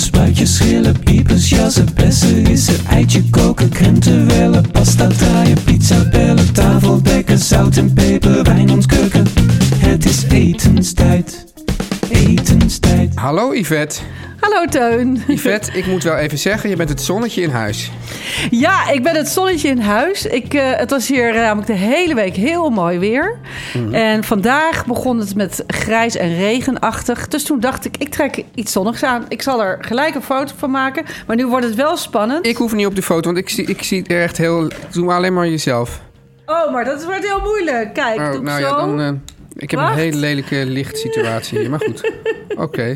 Spuitjes, 0.00 0.54
schillen, 0.54 0.98
piepers, 1.04 1.48
jassen, 1.48 1.86
bessen, 1.94 2.44
rissen, 2.44 2.86
eitje 2.86 3.22
koken, 3.30 3.68
krenten 3.68 4.26
wellen, 4.26 4.70
pasta 4.70 5.06
draaien, 5.06 5.62
pizza 5.64 6.08
bellen, 6.10 6.52
tafel 6.52 7.02
dekken, 7.02 7.38
zout 7.38 7.76
en 7.76 7.92
peper, 7.92 8.42
wijn 8.42 8.70
ontkurken. 8.70 9.26
Het 9.76 10.04
is 10.04 10.22
etenstijd, 10.28 11.49
etenstijd. 12.10 13.14
Hallo 13.14 13.52
Yvette. 13.54 14.00
Hallo 14.40 14.64
Teun. 14.66 15.22
Yvette, 15.26 15.72
ik 15.72 15.86
moet 15.86 16.02
wel 16.02 16.16
even 16.16 16.38
zeggen, 16.38 16.70
je 16.70 16.76
bent 16.76 16.88
het 16.88 17.02
zonnetje 17.02 17.42
in 17.42 17.50
huis. 17.50 17.90
Ja, 18.50 18.90
ik 18.90 19.02
ben 19.02 19.16
het 19.16 19.28
zonnetje 19.28 19.68
in 19.68 19.78
huis. 19.80 20.26
Ik, 20.26 20.54
eh, 20.54 20.62
het 20.76 20.90
was 20.90 21.08
hier 21.08 21.28
eh, 21.28 21.40
namelijk 21.40 21.66
de 21.66 21.72
hele 21.72 22.14
week 22.14 22.36
heel 22.36 22.70
mooi 22.70 22.98
weer. 22.98 23.38
Mhm. 23.74 23.94
En 23.94 24.24
vandaag 24.24 24.86
begon 24.86 25.18
het 25.18 25.34
met 25.34 25.64
grijs 25.66 26.16
en 26.16 26.36
regenachtig. 26.36 27.28
Dus 27.28 27.44
toen 27.44 27.60
dacht 27.60 27.84
ik, 27.84 27.96
ik 27.96 28.08
trek 28.08 28.44
iets 28.54 28.72
zonnigs 28.72 29.02
aan. 29.02 29.24
Ik 29.28 29.42
zal 29.42 29.62
er 29.62 29.78
gelijk 29.80 30.14
een 30.14 30.22
foto 30.22 30.54
van 30.56 30.70
maken. 30.70 31.04
Maar 31.26 31.36
nu 31.36 31.46
wordt 31.46 31.66
het 31.66 31.74
wel 31.74 31.96
spannend. 31.96 32.46
Ik 32.46 32.56
hoef 32.56 32.72
niet 32.72 32.86
op 32.86 32.94
de 32.94 33.02
foto, 33.02 33.22
want 33.32 33.36
ik 33.38 33.48
zie, 33.48 33.64
ik 33.66 33.82
zie 33.82 34.04
er 34.06 34.22
echt 34.22 34.36
heel... 34.36 34.68
Doe 34.92 35.04
maar 35.04 35.16
alleen 35.16 35.34
maar 35.34 35.48
jezelf. 35.48 36.00
Oh, 36.46 36.72
maar 36.72 36.84
dat 36.84 37.04
wordt 37.04 37.24
heel 37.26 37.40
moeilijk. 37.40 37.94
Kijk, 37.94 38.18
Oh, 38.20 38.32
doe 38.32 38.42
nou 38.42 38.60
zo. 38.60 38.66
ja, 38.66 38.76
dan... 38.76 39.00
eh, 39.00 39.08
ik 39.62 39.70
heb 39.70 39.80
Wacht. 39.80 39.92
een 39.92 39.98
hele 39.98 40.16
lelijke 40.16 40.64
lichtsituatie 40.66 41.58
hier, 41.58 41.70
maar 41.70 41.80
goed. 41.80 42.12
Oké. 42.66 42.94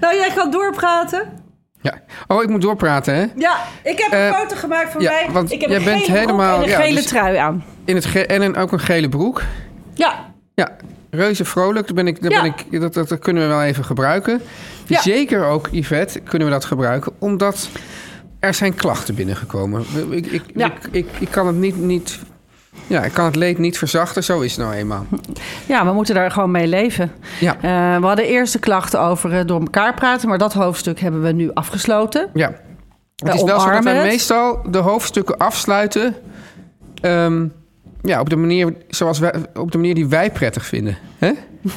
Nou, 0.00 0.14
jij 0.14 0.30
gaat 0.30 0.52
doorpraten. 0.52 1.42
Ja. 1.80 1.94
Oh, 2.26 2.42
ik 2.42 2.48
moet 2.48 2.62
doorpraten, 2.62 3.14
hè? 3.14 3.26
Ja, 3.36 3.56
ik 3.82 3.98
heb 3.98 4.12
een 4.12 4.18
Eh, 4.18 4.38
foto 4.38 4.56
gemaakt 4.56 4.92
van 4.92 5.02
ja, 5.02 5.10
mij. 5.10 5.28
want 5.32 5.52
ik 5.52 5.60
heb 5.60 5.70
jij 5.70 5.78
een 5.78 5.84
bent 5.84 6.02
helemaal- 6.06 6.56
en 6.56 6.62
een 6.62 6.68
ja, 6.68 6.80
gele 6.80 6.94
dus- 6.94 7.06
trui 7.06 7.36
aan. 7.36 7.64
In 7.84 7.94
het 7.94 8.26
en 8.26 8.42
een, 8.42 8.56
ook 8.56 8.72
een 8.72 8.80
gele 8.80 9.08
broek. 9.08 9.42
Ja, 9.94 10.32
Ja, 10.54 10.76
reuze 11.10 11.44
vrolijk. 11.44 11.86
Daar 11.86 11.94
ben 11.94 12.06
ik, 12.06 12.18
Ja. 12.22 12.28
ben 12.42 12.44
ik, 12.70 12.80
dat, 12.80 12.94
dat, 12.94 13.08
dat 13.08 13.18
kunnen 13.18 13.42
we 13.42 13.48
wel 13.48 13.62
even 13.62 13.84
gebruiken. 13.84 14.40
Ja. 14.86 15.00
Zeker 15.00 15.44
ook, 15.44 15.68
Yvette, 15.70 16.20
kunnen 16.20 16.48
we 16.48 16.54
dat 16.54 16.64
gebruiken. 16.64 17.12
Omdat 17.18 17.68
er 18.40 18.54
zijn 18.54 18.74
klachten 18.74 19.14
binnengekomen. 19.14 19.84
Ik, 20.10 20.26
ik, 20.26 20.42
Ja. 20.54 20.66
ik, 20.66 20.72
ik, 20.90 21.06
ik 21.18 21.30
kan 21.30 21.46
het 21.46 21.56
niet, 21.56 21.76
niet... 21.76 22.18
Ja, 22.86 23.02
ik 23.02 23.12
kan 23.12 23.24
het 23.24 23.36
leed 23.36 23.58
niet 23.58 23.78
verzachten. 23.78 24.24
Zo 24.24 24.40
is 24.40 24.56
het 24.56 24.64
nou 24.64 24.76
eenmaal. 24.76 25.06
ja, 25.66 25.86
we 25.86 25.92
moeten 25.92 26.14
daar 26.14 26.30
gewoon 26.30 26.50
mee 26.50 26.66
leven. 26.66 27.12
Ja. 27.40 27.54
Eh, 27.54 28.00
we 28.00 28.06
hadden 28.06 28.26
eerst 28.26 28.52
de 28.52 28.58
klachten 28.58 29.00
over 29.00 29.32
eh, 29.32 29.46
door 29.46 29.60
elkaar 29.60 29.94
praten, 29.94 30.28
maar 30.28 30.38
dat 30.38 30.52
hoofdstuk 30.52 31.00
hebben 31.00 31.22
we 31.22 31.32
nu 31.32 31.50
afgesloten. 31.52 32.30
Ja. 32.34 32.52
Het 33.16 33.34
is 33.34 33.42
wel 33.42 33.60
zo 33.60 33.70
dat 33.70 33.84
het. 33.84 34.02
meestal 34.02 34.62
de 34.70 34.78
hoofdstukken 34.78 35.36
afsluiten... 35.36 36.14
ehm, 37.00 37.46
ja, 38.02 38.20
op 38.20 38.30
de, 38.30 38.36
manier 38.36 38.74
zoals 38.88 39.18
wij, 39.18 39.34
op 39.54 39.72
de 39.72 39.78
manier 39.78 39.94
die 39.94 40.06
wij 40.06 40.30
prettig 40.30 40.66
vinden. 40.66 40.98
Hè? 41.18 41.32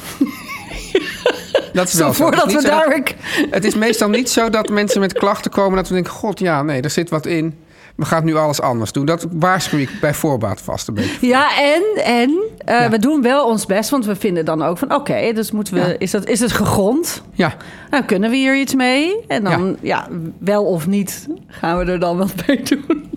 Dat 1.72 1.88
is 1.88 1.94
wel 1.94 2.12
zo. 2.12 2.24
Voordat 2.24 2.52
we 2.52 2.62
daar 2.62 3.02
Het 3.50 3.64
is 3.64 3.74
meestal 3.74 4.08
niet 4.08 4.30
zo 4.30 4.50
dat 4.50 4.68
mensen 4.68 5.00
met 5.00 5.12
klachten 5.12 5.50
komen... 5.50 5.76
dat 5.76 5.88
we 5.88 5.94
denken, 5.94 6.12
god 6.12 6.38
ja, 6.38 6.62
nee, 6.62 6.82
er 6.82 6.90
zit 6.90 7.10
wat 7.10 7.26
in. 7.26 7.58
We 7.98 8.04
gaan 8.04 8.24
nu 8.24 8.34
alles 8.36 8.60
anders 8.60 8.92
doen. 8.92 9.04
Dat 9.06 9.26
waarschuw 9.32 9.78
ik 9.78 9.90
bij 10.00 10.14
voorbaat 10.14 10.60
vast 10.60 10.88
een 10.88 10.94
beetje. 10.94 11.26
Ja, 11.26 11.58
en, 11.60 11.82
en 12.04 12.40
eh, 12.64 12.80
Ja. 12.80 12.90
we 12.90 12.98
doen 12.98 13.22
wel 13.22 13.46
ons 13.46 13.66
best, 13.66 13.90
want 13.90 14.06
we 14.06 14.16
vinden 14.16 14.44
dan 14.44 14.62
ook 14.62 14.78
van... 14.78 14.94
oké, 14.94 15.32
dus 15.32 15.50
moeten 15.50 15.74
we, 15.74 15.80
Ja. 15.80 15.94
is, 15.98 16.10
dat, 16.10 16.26
is 16.26 16.40
het 16.40 16.52
gegrond? 16.52 17.22
Ja, 17.32 17.54
Nou, 17.90 18.04
kunnen 18.04 18.30
we 18.30 18.36
hier 18.36 18.56
iets 18.60 18.74
mee? 18.74 19.24
En 19.26 19.44
dan, 19.44 19.76
ja, 19.80 20.08
wel 20.38 20.64
of 20.64 20.86
niet, 20.86 21.26
gaan 21.46 21.78
we 21.78 21.84
er 21.92 21.98
dan 22.00 22.16
wat 22.18 22.32
mee 22.46 22.62
doen. 22.62 23.10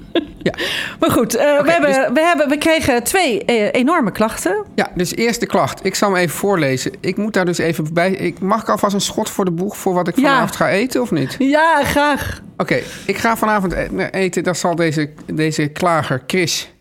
Ja. 0.56 0.66
Maar 1.00 1.12
goed, 1.12 1.36
eh, 1.36 1.62
we, 1.62 1.72
hebben, 1.72 1.90
dus- 1.90 2.10
we, 2.14 2.20
hebben, 2.20 2.50
we 2.50 2.58
kregen 2.58 3.04
twee 3.04 3.46
eh, 3.46 3.68
enorme 3.72 4.12
klachten. 4.12 4.66
ja, 4.76 4.92
dus 4.96 5.16
eerst 5.16 5.40
de 5.40 5.46
klacht. 5.46 5.86
Ik 5.86 5.96
zal 5.96 6.10
hem 6.10 6.18
even 6.18 6.38
voorlezen. 6.38 6.92
Ik 7.00 7.18
moet 7.18 7.34
daar 7.34 7.46
dus 7.46 7.58
even 7.58 7.94
bij... 7.94 8.12
Ik, 8.12 8.40
mag 8.40 8.62
ik 8.62 8.70
alvast 8.70 8.94
een 8.94 9.02
schot 9.02 9.30
voor 9.30 9.46
de 9.46 9.52
boeg... 9.52 9.78
voor 9.78 9.94
wat 9.94 10.08
ik 10.08 10.16
Ja. 10.16 10.22
vanavond 10.22 10.56
ga 10.56 10.70
eten 10.70 11.02
of 11.02 11.12
niet? 11.12 11.36
Ja, 11.40 11.84
graag. 11.84 12.42
Oké, 12.58 12.80
ik 13.06 13.18
ga 13.18 13.38
vanavond 13.38 13.74
e- 13.74 14.08
eten. 14.12 14.44
Dat 14.44 14.58
zal 14.58 14.76
deze, 14.76 15.10
deze 15.34 15.68
klager 15.68 16.24
Chris 16.28 16.72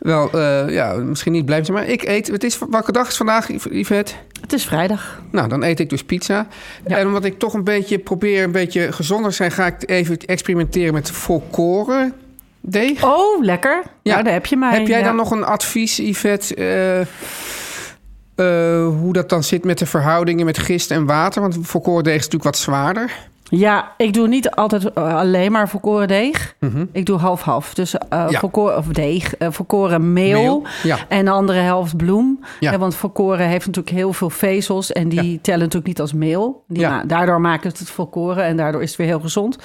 wel, 0.00 0.30
eh, 0.32 0.68
ja, 0.68 0.94
misschien 0.94 1.32
niet 1.32 1.44
blijven 1.44 1.66
zijn. 1.66 1.78
Maar 1.78 1.88
ik 1.88 2.02
eet. 2.02 2.26
Het 2.26 2.44
is, 2.44 2.58
welke 2.70 2.92
dag 2.92 3.08
is 3.08 3.16
vandaag, 3.16 3.48
Yvette? 3.70 4.12
Het 4.40 4.52
is 4.52 4.64
vrijdag. 4.64 5.22
Nou, 5.30 5.48
dan 5.48 5.62
eet 5.62 5.80
ik 5.80 5.90
dus 5.90 6.04
pizza. 6.04 6.46
Ja. 6.86 6.96
En 6.96 7.06
omdat 7.06 7.24
ik 7.24 7.38
toch 7.38 7.54
een 7.54 7.64
beetje 7.64 7.98
probeer 7.98 8.42
een 8.42 8.52
beetje 8.52 8.92
gezonder 8.92 9.30
te 9.30 9.36
zijn... 9.36 9.50
ga 9.50 9.66
ik 9.66 9.88
even 9.88 10.18
experimenteren 10.18 10.92
met 10.92 11.10
volkoren 11.10 12.14
deeg. 12.60 13.04
Oh, 13.04 13.44
lekker. 13.44 13.82
Ja, 14.02 14.22
daar 14.22 14.32
heb 14.32 14.46
je 14.46 14.56
mij. 14.56 14.78
Heb 14.78 14.86
jij 14.86 14.98
ja. 14.98 15.04
dan 15.04 15.16
nog 15.16 15.30
een 15.30 15.44
advies, 15.44 15.96
Yvette... 15.96 16.54
eh, 16.54 17.00
eh, 17.00 18.86
hoe 18.86 19.12
dat 19.12 19.28
dan 19.28 19.42
zit 19.42 19.64
met 19.64 19.78
de 19.78 19.86
verhoudingen 19.86 20.44
met 20.46 20.58
gist 20.58 20.90
en 20.90 21.06
water? 21.06 21.42
Want 21.42 21.58
volkoren 21.62 22.04
deeg 22.04 22.14
is 22.14 22.24
natuurlijk 22.24 22.44
wat 22.44 22.58
zwaarder. 22.58 23.28
Ja, 23.50 23.92
ik 23.96 24.12
doe 24.12 24.28
niet 24.28 24.50
altijd 24.50 24.92
eh, 24.92 25.14
alleen 25.16 25.52
maar 25.52 25.68
volkoren 25.68 26.08
deeg. 26.08 26.54
Ik 26.92 27.06
doe 27.06 27.18
half-half. 27.18 27.74
Dus 27.74 27.94
Mhm. 28.10 28.30
Ja. 28.30 28.38
volkoren, 28.38 28.76
of 28.76 28.86
deeg, 28.86 29.36
eh, 29.36 29.48
volkoren 29.50 30.12
meel, 30.12 30.40
Meel, 30.42 30.62
ja. 30.82 30.96
en 31.08 31.24
de 31.24 31.30
andere 31.30 31.58
helft 31.58 31.96
bloem. 31.96 32.40
Ja. 32.60 32.78
Want 32.78 32.94
volkoren 32.94 33.46
heeft 33.46 33.66
natuurlijk 33.66 33.96
heel 33.96 34.12
veel 34.12 34.30
vezels 34.30 34.92
en 34.92 35.08
die 35.08 35.38
tellen 35.42 35.58
natuurlijk 35.60 35.86
niet 35.86 36.00
als 36.00 36.12
meel. 36.12 36.62
Die 36.68 36.86
daardoor 37.06 37.40
maakt 37.40 37.64
het 37.64 37.78
het 37.78 37.90
volkoren 37.90 38.44
en 38.44 38.56
daardoor 38.56 38.82
is 38.82 38.88
het 38.88 38.98
weer 38.98 39.06
heel 39.06 39.20
gezond. 39.20 39.58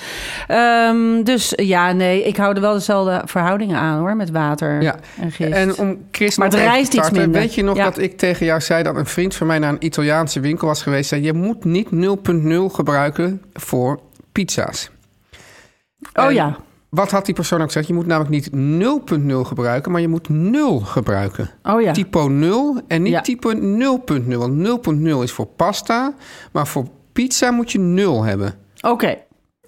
Ehm, 0.47 1.23
dus 1.23 1.53
ja, 1.55 1.91
nee, 1.91 2.23
ik 2.23 2.37
hou 2.37 2.55
er 2.55 2.61
wel 2.61 2.73
dezelfde 2.73 3.21
verhoudingen 3.25 3.77
aan 3.77 3.99
hoor, 3.99 4.15
met 4.15 4.31
water 4.31 4.81
Ja. 4.81 4.95
en 5.21 5.31
gist. 5.31 5.51
En 5.53 5.77
om 5.77 5.97
Chris 6.11 6.37
Maar 6.37 6.47
het 6.47 6.55
rijst 6.59 6.93
iets 6.93 7.11
minder. 7.11 7.31
Weet 7.41 7.53
je 7.55 7.63
nog 7.63 7.77
dat 7.77 7.97
ik 7.97 8.17
tegen 8.17 8.45
jou 8.45 8.61
zei 8.61 8.83
dat 8.83 8.95
een 8.95 9.05
vriend 9.05 9.35
van 9.35 9.47
mij 9.47 9.59
naar 9.59 9.69
een 9.71 9.85
Italiaanse 9.85 10.39
winkel 10.39 10.67
was 10.67 10.81
geweest? 10.83 11.09
Zei, 11.09 11.21
je 11.23 11.33
moet 11.33 11.63
niet 11.65 11.87
0.0 11.91 12.69
gebruiken 12.73 13.41
voor 13.53 13.73
pizza's. 14.31 14.89
oh 16.13 16.23
En 16.25 16.33
ja, 16.33 16.57
Wat 16.89 17.11
had 17.11 17.25
die 17.25 17.35
persoon 17.35 17.59
ook 17.59 17.65
gezegd? 17.65 17.87
Je 17.87 17.93
moet 17.93 18.05
namelijk 18.05 18.31
niet 18.31 18.49
0.0 19.21 19.47
gebruiken, 19.47 19.91
maar 19.91 20.01
je 20.01 20.07
moet 20.07 20.29
0 20.29 20.79
gebruiken. 20.79 21.49
oh 21.63 21.81
ja. 21.81 21.91
Typo 21.91 22.27
0 22.27 22.81
en 22.87 23.01
niet 23.01 23.11
Ja. 23.11 23.21
typo 23.21 23.53
0.0. 23.53 24.37
Want 24.37 24.53
0.0 24.53 25.23
is 25.23 25.31
voor 25.31 25.45
pasta, 25.47 26.13
maar 26.51 26.67
voor 26.67 26.85
pizza 27.13 27.51
moet 27.51 27.71
je 27.71 27.79
0 27.79 28.23
hebben. 28.23 28.53
Oké. 28.81 29.17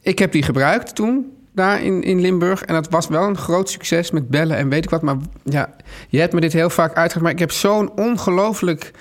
Ik 0.01 0.19
heb 0.19 0.31
die 0.31 0.43
gebruikt 0.43 0.95
toen, 0.95 1.31
daar 1.53 1.83
in, 1.83 2.03
in 2.03 2.21
Limburg. 2.21 2.63
En 2.63 2.73
dat 2.73 2.89
was 2.89 3.07
wel 3.07 3.23
een 3.27 3.37
groot 3.37 3.69
succes 3.69 4.11
met 4.11 4.29
bellen 4.29 4.57
en 4.57 4.69
weet 4.69 4.83
ik 4.83 4.89
wat. 4.89 5.01
Maar 5.01 5.17
ja, 5.43 5.69
je 6.09 6.19
hebt 6.19 6.33
me 6.33 6.39
dit 6.39 6.53
heel 6.53 6.69
vaak 6.69 6.93
uitgelegd. 6.93 7.21
Maar 7.21 7.31
ik 7.31 7.39
heb 7.39 7.51
zo'n 7.51 7.91
ongelooflijk 7.95 8.91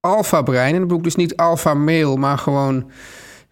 alfa-brein. 0.00 0.66
En 0.72 0.72
dat 0.72 0.80
bedoel 0.82 0.98
ik 0.98 1.04
dus 1.04 1.16
niet 1.16 1.36
alfa-mail, 1.36 2.16
maar 2.16 2.38
gewoon 2.38 2.90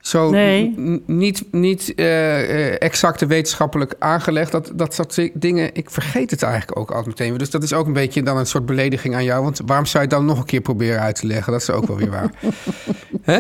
zo 0.07 0.31
Nee. 0.31 0.75
niet, 1.07 1.43
niet 1.53 1.95
eh, 1.95 2.41
eh, 2.69 2.77
exacte 2.79 3.27
wetenschappelijk 3.27 3.95
aangelegd. 3.99 4.53
Dat, 4.53 4.71
dat 4.75 4.95
soort 4.95 5.31
dingen, 5.35 5.71
ik 5.75 5.91
vergeet 5.91 6.31
het 6.31 6.43
eigenlijk 6.43 6.79
ook 6.79 6.89
altijd 6.91 7.07
meteen. 7.19 7.39
Dus 7.39 7.51
dat 7.51 7.63
is 7.63 7.73
ook 7.73 7.87
een 7.87 7.93
beetje 7.93 8.23
dan 8.23 8.37
een 8.37 8.47
soort 8.47 8.67
belediging 8.67 9.15
aan 9.15 9.25
jou. 9.25 9.43
Want 9.43 9.61
waarom 9.67 9.87
zou 9.87 10.05
je 10.05 10.09
het 10.11 10.19
dan 10.19 10.27
nog 10.29 10.39
een 10.39 10.45
keer 10.45 10.61
proberen 10.61 11.01
uit 11.01 11.17
te 11.17 11.27
leggen? 11.27 11.53
Dat 11.53 11.61
is 11.61 11.71
ook 11.71 11.87
wel 11.87 11.97
weer 11.97 12.11
waar. 12.11 12.31
Hè? 13.23 13.39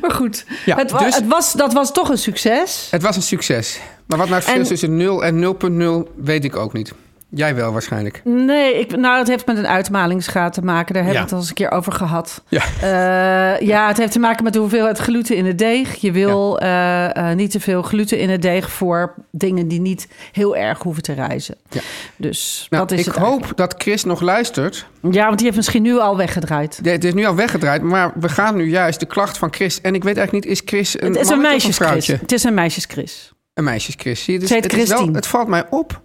Maar 0.00 0.10
goed, 0.10 0.44
Ja, 0.64 0.76
het, 0.76 0.90
wa- 0.90 0.98
dus- 0.98 1.14
het 1.14 1.26
was, 1.26 1.52
dat 1.52 1.72
was 1.72 1.92
toch 1.92 2.08
een 2.08 2.18
succes. 2.18 2.88
Het 2.90 3.02
was 3.02 3.16
een 3.16 3.22
succes. 3.22 3.80
Maar 4.06 4.18
wat 4.18 4.28
nou 4.28 4.40
het 4.40 4.50
verschil 4.50 4.54
En- 4.54 4.60
is 4.62 4.68
tussen 4.68 4.96
0 4.96 5.24
en 5.24 6.04
0.0 6.06 6.12
weet 6.24 6.44
ik 6.44 6.56
ook 6.56 6.72
niet. 6.72 6.92
Jij 7.28 7.54
wel 7.54 7.72
waarschijnlijk. 7.72 8.20
Nee, 8.24 8.78
ik, 8.78 8.96
nou, 8.96 9.18
het 9.18 9.28
heeft 9.28 9.46
met 9.46 9.56
een 9.56 9.66
uitmalingsgraad 9.66 10.52
te 10.52 10.62
maken. 10.62 10.94
Daar 10.94 11.02
hebben 11.04 11.12
Ja. 11.12 11.18
we 11.18 11.24
het 11.24 11.32
al 11.32 11.38
eens 11.38 11.48
een 11.48 11.54
keer 11.54 11.70
over 11.70 11.92
gehad. 11.92 12.42
Ja. 12.48 12.62
Eh, 12.80 13.66
ja, 13.66 13.88
het 13.88 13.96
heeft 13.96 14.12
te 14.12 14.18
maken 14.18 14.44
met 14.44 14.52
de 14.52 14.58
hoeveelheid 14.58 14.98
gluten 14.98 15.36
in 15.36 15.46
het 15.46 15.58
deeg. 15.58 15.94
Je 15.94 16.12
wil 16.12 16.58
eh, 16.60 17.16
eh, 17.30 17.36
niet 17.36 17.50
te 17.50 17.60
veel 17.60 17.82
gluten 17.82 18.18
in 18.18 18.30
het 18.30 18.42
deeg 18.42 18.70
voor 18.70 19.14
dingen 19.30 19.68
die 19.68 19.80
niet 19.80 20.08
heel 20.32 20.56
erg 20.56 20.82
hoeven 20.82 21.02
te 21.02 21.12
rijzen. 21.12 21.56
Ja. 21.70 21.80
Dus 22.16 22.66
Nou, 22.70 22.86
dat 22.86 22.98
is 22.98 23.06
ik 23.06 23.12
het 23.14 23.22
hoop 23.22 23.52
dat 23.54 23.74
Chris 23.78 24.04
nog 24.04 24.20
luistert. 24.20 24.86
Ja, 25.10 25.24
want 25.24 25.36
die 25.36 25.44
heeft 25.44 25.56
misschien 25.56 25.82
nu 25.82 25.98
al 25.98 26.16
weggedraaid. 26.16 26.80
Het 26.82 27.04
is 27.04 27.14
nu 27.14 27.24
al 27.24 27.34
weggedraaid, 27.34 27.82
maar 27.82 28.12
we 28.14 28.28
gaan 28.28 28.56
nu 28.56 28.68
juist 28.70 29.00
de 29.00 29.06
klacht 29.06 29.38
van 29.38 29.52
Chris. 29.54 29.80
En 29.80 29.94
ik 29.94 30.04
weet 30.04 30.16
eigenlijk 30.16 30.46
niet, 30.46 30.54
is 30.54 30.62
Chris 30.64 31.00
een 31.00 31.12
het 31.12 31.20
is 31.20 31.28
een 31.28 31.40
meisjes 31.40 31.76
vrouwtje? 31.76 32.16
Het 32.20 32.32
is 32.32 32.44
een 32.44 32.54
meisjes 32.54 32.84
Chris. 32.84 33.32
Een 33.54 33.64
meisjes 33.64 33.94
Chris. 33.98 34.24
Zie 34.24 34.32
je, 34.34 34.38
dus 34.40 34.50
het, 34.50 34.88
wel, 34.88 35.08
het 35.12 35.26
valt 35.26 35.48
mij 35.48 35.64
op 35.70 36.00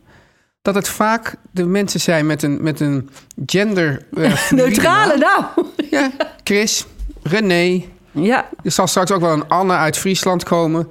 dat 0.62 0.76
het 0.76 0.88
vaak 0.88 1.36
de 1.52 1.66
mensen 1.66 2.00
zijn 2.00 2.26
met 2.26 2.44
een, 2.44 2.64
met 2.64 2.80
een 2.80 3.10
gender... 3.46 4.06
eh, 4.14 4.52
Neutrale 4.52 5.18
naam. 5.18 5.50
nou. 5.56 5.68
Ja, 5.90 6.12
Chris, 6.44 6.86
René. 7.24 7.84
Ja. 8.12 8.50
Er 8.64 8.72
zal 8.72 8.88
straks 8.88 9.12
ook 9.12 9.22
wel 9.22 9.32
een 9.34 9.48
Anne 9.48 9.74
uit 9.74 9.98
Friesland 9.98 10.44
komen. 10.44 10.88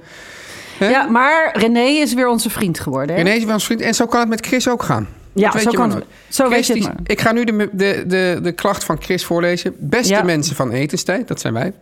Ja, 0.79 1.03
maar 1.03 1.57
René 1.57 1.79
is 1.79 2.13
weer 2.13 2.27
onze 2.27 2.49
vriend 2.49 2.79
geworden. 2.79 3.15
Hè? 3.15 3.21
René 3.21 3.35
is 3.35 3.43
wel 3.43 3.53
ons 3.53 3.65
vriend. 3.65 3.81
En 3.81 3.93
zo 3.93 4.05
kan 4.05 4.19
het 4.19 4.29
met 4.29 4.45
Chris 4.45 4.67
ook 4.69 4.83
gaan. 4.83 5.07
Ja, 5.33 5.51
weet 5.51 5.61
zo 5.61 5.71
kan 5.71 5.91
het- 5.91 6.03
zo 6.29 6.49
weet 6.49 6.53
Chris, 6.53 6.67
je 6.67 6.73
het 6.73 6.83
maar. 6.83 6.95
Ik 7.03 7.21
ga 7.21 7.31
nu 7.31 7.43
de, 7.43 7.69
de, 7.71 8.03
de, 8.07 8.39
de 8.43 8.51
klacht 8.51 8.83
van 8.83 9.01
Chris 9.01 9.25
voorlezen. 9.25 9.75
Beste 9.79 10.13
Ja. 10.13 10.23
mensen 10.23 10.55
van 10.55 10.71
Etenstijd, 10.71 11.27
dat 11.27 11.39
zijn 11.41 11.53
wij. 11.53 11.73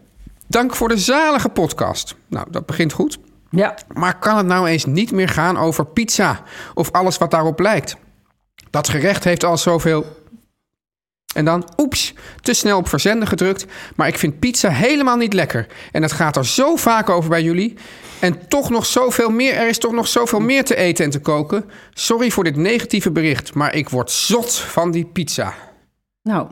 Dank 0.48 0.76
voor 0.76 0.88
de 0.90 0.98
zalige 0.98 1.50
podcast. 1.50 2.16
Nou, 2.28 2.48
dat 2.52 2.66
begint 2.66 2.94
goed. 2.94 3.18
Ja. 3.50 3.76
Maar 3.94 4.20
kan 4.20 4.38
het 4.38 4.46
nou 4.46 4.68
eens 4.68 4.86
niet 4.86 5.12
meer 5.12 5.30
gaan 5.30 5.58
over 5.58 5.86
pizza 5.86 6.42
of 6.74 6.92
alles 6.92 7.18
wat 7.18 7.32
daarop 7.32 7.60
lijkt? 7.60 7.96
Dat 8.70 8.90
gerecht 8.90 9.24
heeft 9.24 9.44
al 9.44 9.58
zoveel. 9.58 10.18
En 11.36 11.46
dan, 11.46 11.70
oeps, 11.78 12.14
te 12.42 12.54
snel 12.54 12.78
op 12.78 12.88
verzenden 12.88 13.28
gedrukt. 13.28 13.66
Maar 13.96 14.08
ik 14.08 14.18
vind 14.18 14.40
pizza 14.40 14.70
helemaal 14.70 15.16
niet 15.18 15.34
lekker. 15.34 15.68
En 15.92 16.02
het 16.02 16.12
gaat 16.12 16.36
er 16.36 16.46
zo 16.46 16.76
vaak 16.76 17.10
over 17.10 17.30
bij 17.30 17.44
jullie. 17.44 17.78
En 18.20 18.48
toch 18.48 18.70
nog 18.70 18.86
zoveel 18.86 19.30
meer. 19.30 19.54
Er 19.54 19.68
is 19.68 19.78
toch 19.78 19.92
nog 19.92 20.08
zoveel 20.08 20.40
meer 20.40 20.64
te 20.66 20.76
eten 20.76 21.06
en 21.06 21.12
te 21.12 21.20
koken. 21.20 21.70
Sorry 21.94 22.30
voor 22.30 22.44
dit 22.44 22.56
negatieve 22.56 23.12
bericht, 23.12 23.54
maar 23.54 23.76
ik 23.76 23.90
word 23.90 24.12
zot 24.12 24.56
van 24.56 24.92
die 24.92 25.06
pizza. 25.06 25.54
Nou, 26.24 26.50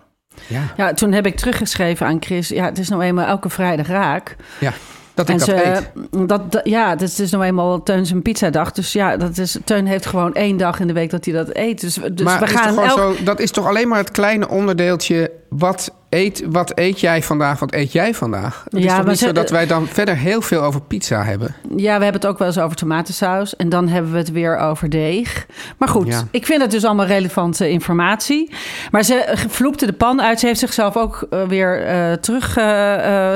Ja, 0.48 0.74
ja, 0.78 0.94
toen 0.94 1.12
heb 1.12 1.26
ik 1.26 1.36
teruggeschreven 1.36 2.08
aan 2.08 2.18
Chris. 2.20 2.48
Ja, 2.48 2.66
het 2.66 2.78
is 2.78 2.90
nou 2.90 3.02
eenmaal 3.02 3.26
elke 3.28 3.50
vrijdag 3.50 3.88
raak. 3.88 4.36
ja 4.60 4.74
dat 5.18 5.30
ik 5.30 5.34
en 5.34 5.38
dat 5.38 5.48
ze, 5.48 5.66
eet. 5.66 6.30
dat, 6.30 6.52
dat- 6.52 6.68
ja, 6.68 6.90
het 6.90 7.02
is 7.02 7.16
dus 7.16 7.32
nou 7.32 7.44
eenmaal 7.44 7.84
Teun 7.84 8.06
zijn 8.06 8.22
pizzadag. 8.22 8.72
Dus 8.72 8.94
ja, 8.94 9.18
dat 9.18 9.38
is, 9.38 9.58
Teun 9.64 9.86
heeft 9.86 10.06
gewoon 10.06 10.34
één 10.34 10.58
dag 10.58 10.80
in 10.80 10.88
de 10.88 10.94
week 10.94 11.10
dat 11.10 11.26
hij 11.26 11.34
dat 11.34 11.50
eet. 11.56 11.82
Dus, 11.82 11.94
dus 11.94 12.26
maar 12.26 12.40
we 12.40 12.48
gaan 12.48 12.80
elk... 12.80 12.98
zo, 12.98 13.16
dat 13.24 13.40
is 13.40 13.52
toch 13.52 13.68
alleen 13.68 13.88
maar 13.88 13.98
het 13.98 14.12
kleine 14.12 14.48
onderdeeltje. 14.50 15.32
Wat 15.50 15.94
eet, 16.10 16.44
wat 16.50 16.72
eet 16.76 17.00
jij 17.00 17.24
vandaag? 17.24 17.60
Wat 17.60 17.74
eet 17.74 17.92
jij 17.92 18.14
vandaag? 18.14 18.64
Het 18.70 18.84
is 18.84 18.94
toch 18.96 19.06
niet 19.06 19.20
zo 19.20 19.32
dat 19.32 19.50
wij 19.50 19.66
dan 19.68 19.88
verder 19.88 20.16
heel 20.16 20.42
veel 20.42 20.62
over 20.62 20.82
pizza 20.82 21.24
hebben? 21.24 21.56
Ja, 21.76 21.98
we 21.98 22.04
hebben 22.04 22.22
het 22.22 22.26
ook 22.26 22.38
wel 22.38 22.48
eens 22.48 22.60
over 22.60 22.78
tomatensaus. 22.78 23.56
En 23.56 23.70
dan 23.70 23.88
hebben 23.88 24.12
we 24.12 24.18
het 24.18 24.32
weer 24.32 24.58
over 24.58 24.90
deeg. 24.90 25.46
Maar 25.78 25.90
goed, 25.90 26.08
Ja. 26.08 26.24
ik 26.32 26.46
vind 26.46 26.62
het 26.62 26.72
dus 26.72 26.84
allemaal 26.86 27.06
relevante 27.06 27.70
informatie. 27.70 28.52
Maar 28.92 29.04
ze 29.04 29.34
vloepte 29.50 29.86
de 29.86 29.94
pan 29.94 30.22
uit. 30.22 30.40
Ze 30.40 30.46
heeft 30.46 30.60
zichzelf 30.60 30.98
ook 30.98 31.28
eh, 31.30 31.44
weer 31.48 31.86
eh, 31.86 32.14
terug... 32.14 32.58
eh, 32.58 32.64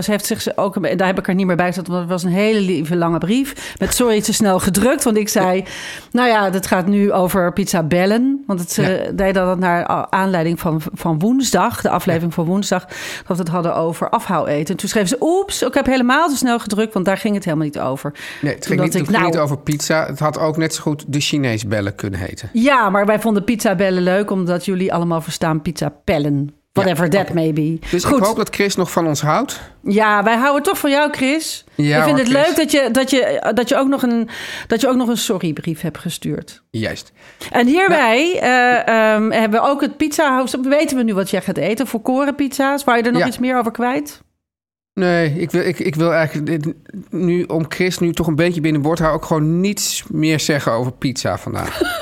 ze 0.01 0.11
heeft 0.11 0.25
zich 0.25 0.57
ook... 0.57 0.97
Daar 0.97 1.07
heb 1.07 1.19
ik 1.19 1.27
er 1.27 1.35
niet 1.35 1.45
meer 1.45 1.55
bij 1.55 1.67
gezet, 1.67 1.87
want 1.87 1.99
het 1.99 2.09
was 2.09 2.23
een 2.23 2.31
hele 2.31 2.59
lieve 2.59 2.95
lange 2.95 3.17
brief. 3.17 3.75
Met 3.79 3.93
sorry 3.93 4.21
te 4.21 4.33
snel 4.33 4.59
gedrukt. 4.59 5.03
Want 5.03 5.17
ik 5.17 5.29
zei, 5.29 5.63
nou 6.11 6.27
ja, 6.29 6.51
het 6.51 6.67
gaat 6.67 6.87
nu 6.87 7.11
over 7.11 7.53
pizza 7.53 7.83
bellen. 7.83 8.43
Want 8.47 8.59
het, 8.59 8.71
ze 8.71 8.81
Ja. 9.05 9.11
deed 9.11 9.33
dat 9.33 9.59
naar 9.59 9.85
aanleiding 10.09 10.59
van, 10.59 10.81
van 10.93 11.19
woensdag. 11.19 11.81
De 11.81 11.89
aflevering 11.89 12.33
van 12.33 12.45
woensdag. 12.45 12.59
Dat 12.69 12.87
we 13.27 13.33
het 13.35 13.47
hadden 13.47 13.75
over 13.75 14.09
afhouw 14.09 14.45
eten. 14.45 14.73
En 14.73 14.79
toen 14.79 14.89
schreef 14.89 15.07
ze, 15.07 15.17
oeps, 15.19 15.61
ik 15.61 15.73
heb 15.73 15.85
helemaal 15.85 16.29
te 16.29 16.35
snel 16.35 16.59
gedrukt. 16.59 16.93
Want 16.93 17.05
daar 17.05 17.17
ging 17.17 17.35
het 17.35 17.45
helemaal 17.45 17.65
niet 17.65 17.79
over. 17.79 18.11
Nee, 18.41 18.53
het 18.53 18.61
Toen 18.61 18.71
ging, 18.71 18.81
niet, 18.83 18.91
dacht 18.91 18.93
het 18.93 19.01
ik, 19.01 19.07
ging 19.07 19.17
nou- 19.17 19.31
niet 19.31 19.37
over 19.37 19.57
pizza. 19.57 20.05
Het 20.05 20.19
had 20.19 20.39
ook 20.39 20.57
net 20.57 20.73
zo 20.73 20.81
goed 20.81 21.03
de 21.07 21.19
Chinees 21.19 21.67
bellen 21.67 21.95
kunnen 21.95 22.19
heten. 22.19 22.49
Ja, 22.53 22.89
maar 22.89 23.05
wij 23.05 23.19
vonden 23.19 23.43
pizza 23.43 23.75
bellen 23.75 24.03
leuk, 24.03 24.31
omdat 24.31 24.65
jullie 24.65 24.93
allemaal 24.93 25.21
verstaan 25.21 25.61
pizza 25.61 25.89
pellen. 26.03 26.60
Whatever 26.73 27.09
that 27.09 27.21
oké. 27.21 27.33
may 27.33 27.53
be. 27.53 27.79
Dus 27.89 28.03
Goed. 28.03 28.17
ik 28.17 28.23
hoop 28.23 28.35
dat 28.35 28.55
Chris 28.55 28.75
nog 28.75 28.91
van 28.91 29.07
ons 29.07 29.21
houdt. 29.21 29.59
Ja, 29.83 30.23
wij 30.23 30.35
houden 30.37 30.63
toch 30.63 30.77
van 30.77 30.89
jou, 30.89 31.11
Chris. 31.11 31.63
Ja, 31.75 31.97
ik 31.97 32.03
vind 32.03 32.17
hoor, 32.17 32.25
het 32.27 32.35
Chris. 32.35 32.45
leuk 32.47 32.55
dat 32.55 32.71
je, 32.71 32.89
dat, 32.91 33.09
je, 33.09 33.51
dat, 33.53 33.69
je 33.69 33.75
ook 33.77 33.87
nog 33.87 34.01
een, 34.03 34.29
dat 34.67 34.81
je 34.81 34.87
ook 34.87 34.95
nog 34.95 35.07
een 35.07 35.17
sorrybrief 35.17 35.81
hebt 35.81 35.97
gestuurd. 35.97 36.63
Juist. 36.69 37.11
En 37.51 37.67
hierbij 37.67 38.39
eh, 38.39 38.87
ehm, 39.13 39.31
hebben 39.31 39.61
we 39.61 39.67
ook 39.67 39.81
het 39.81 39.97
pizza 39.97 40.45
Weten 40.61 40.97
we 40.97 41.03
nu 41.03 41.13
wat 41.13 41.29
jij 41.29 41.41
gaat 41.41 41.57
eten 41.57 41.87
voor 41.87 42.01
korenpizza's? 42.01 42.83
Waar 42.83 42.97
je 42.97 43.03
er 43.03 43.11
nog 43.11 43.21
Ja. 43.21 43.27
iets 43.27 43.39
meer 43.39 43.57
over 43.57 43.71
kwijt? 43.71 44.21
Nee, 44.93 45.33
ik 45.39 45.51
wil, 45.51 45.65
ik, 45.65 45.79
ik 45.79 45.95
wil 45.95 46.13
eigenlijk 46.13 46.65
nu 47.09 47.43
om 47.43 47.65
Chris 47.67 47.97
nu 47.97 48.13
toch 48.13 48.27
een 48.27 48.35
beetje 48.35 48.61
binnenboord 48.61 48.99
houden... 48.99 49.21
ook 49.21 49.27
gewoon 49.27 49.59
niets 49.59 50.03
meer 50.07 50.39
zeggen 50.39 50.71
over 50.71 50.91
pizza 50.91 51.37
vandaag. 51.37 51.79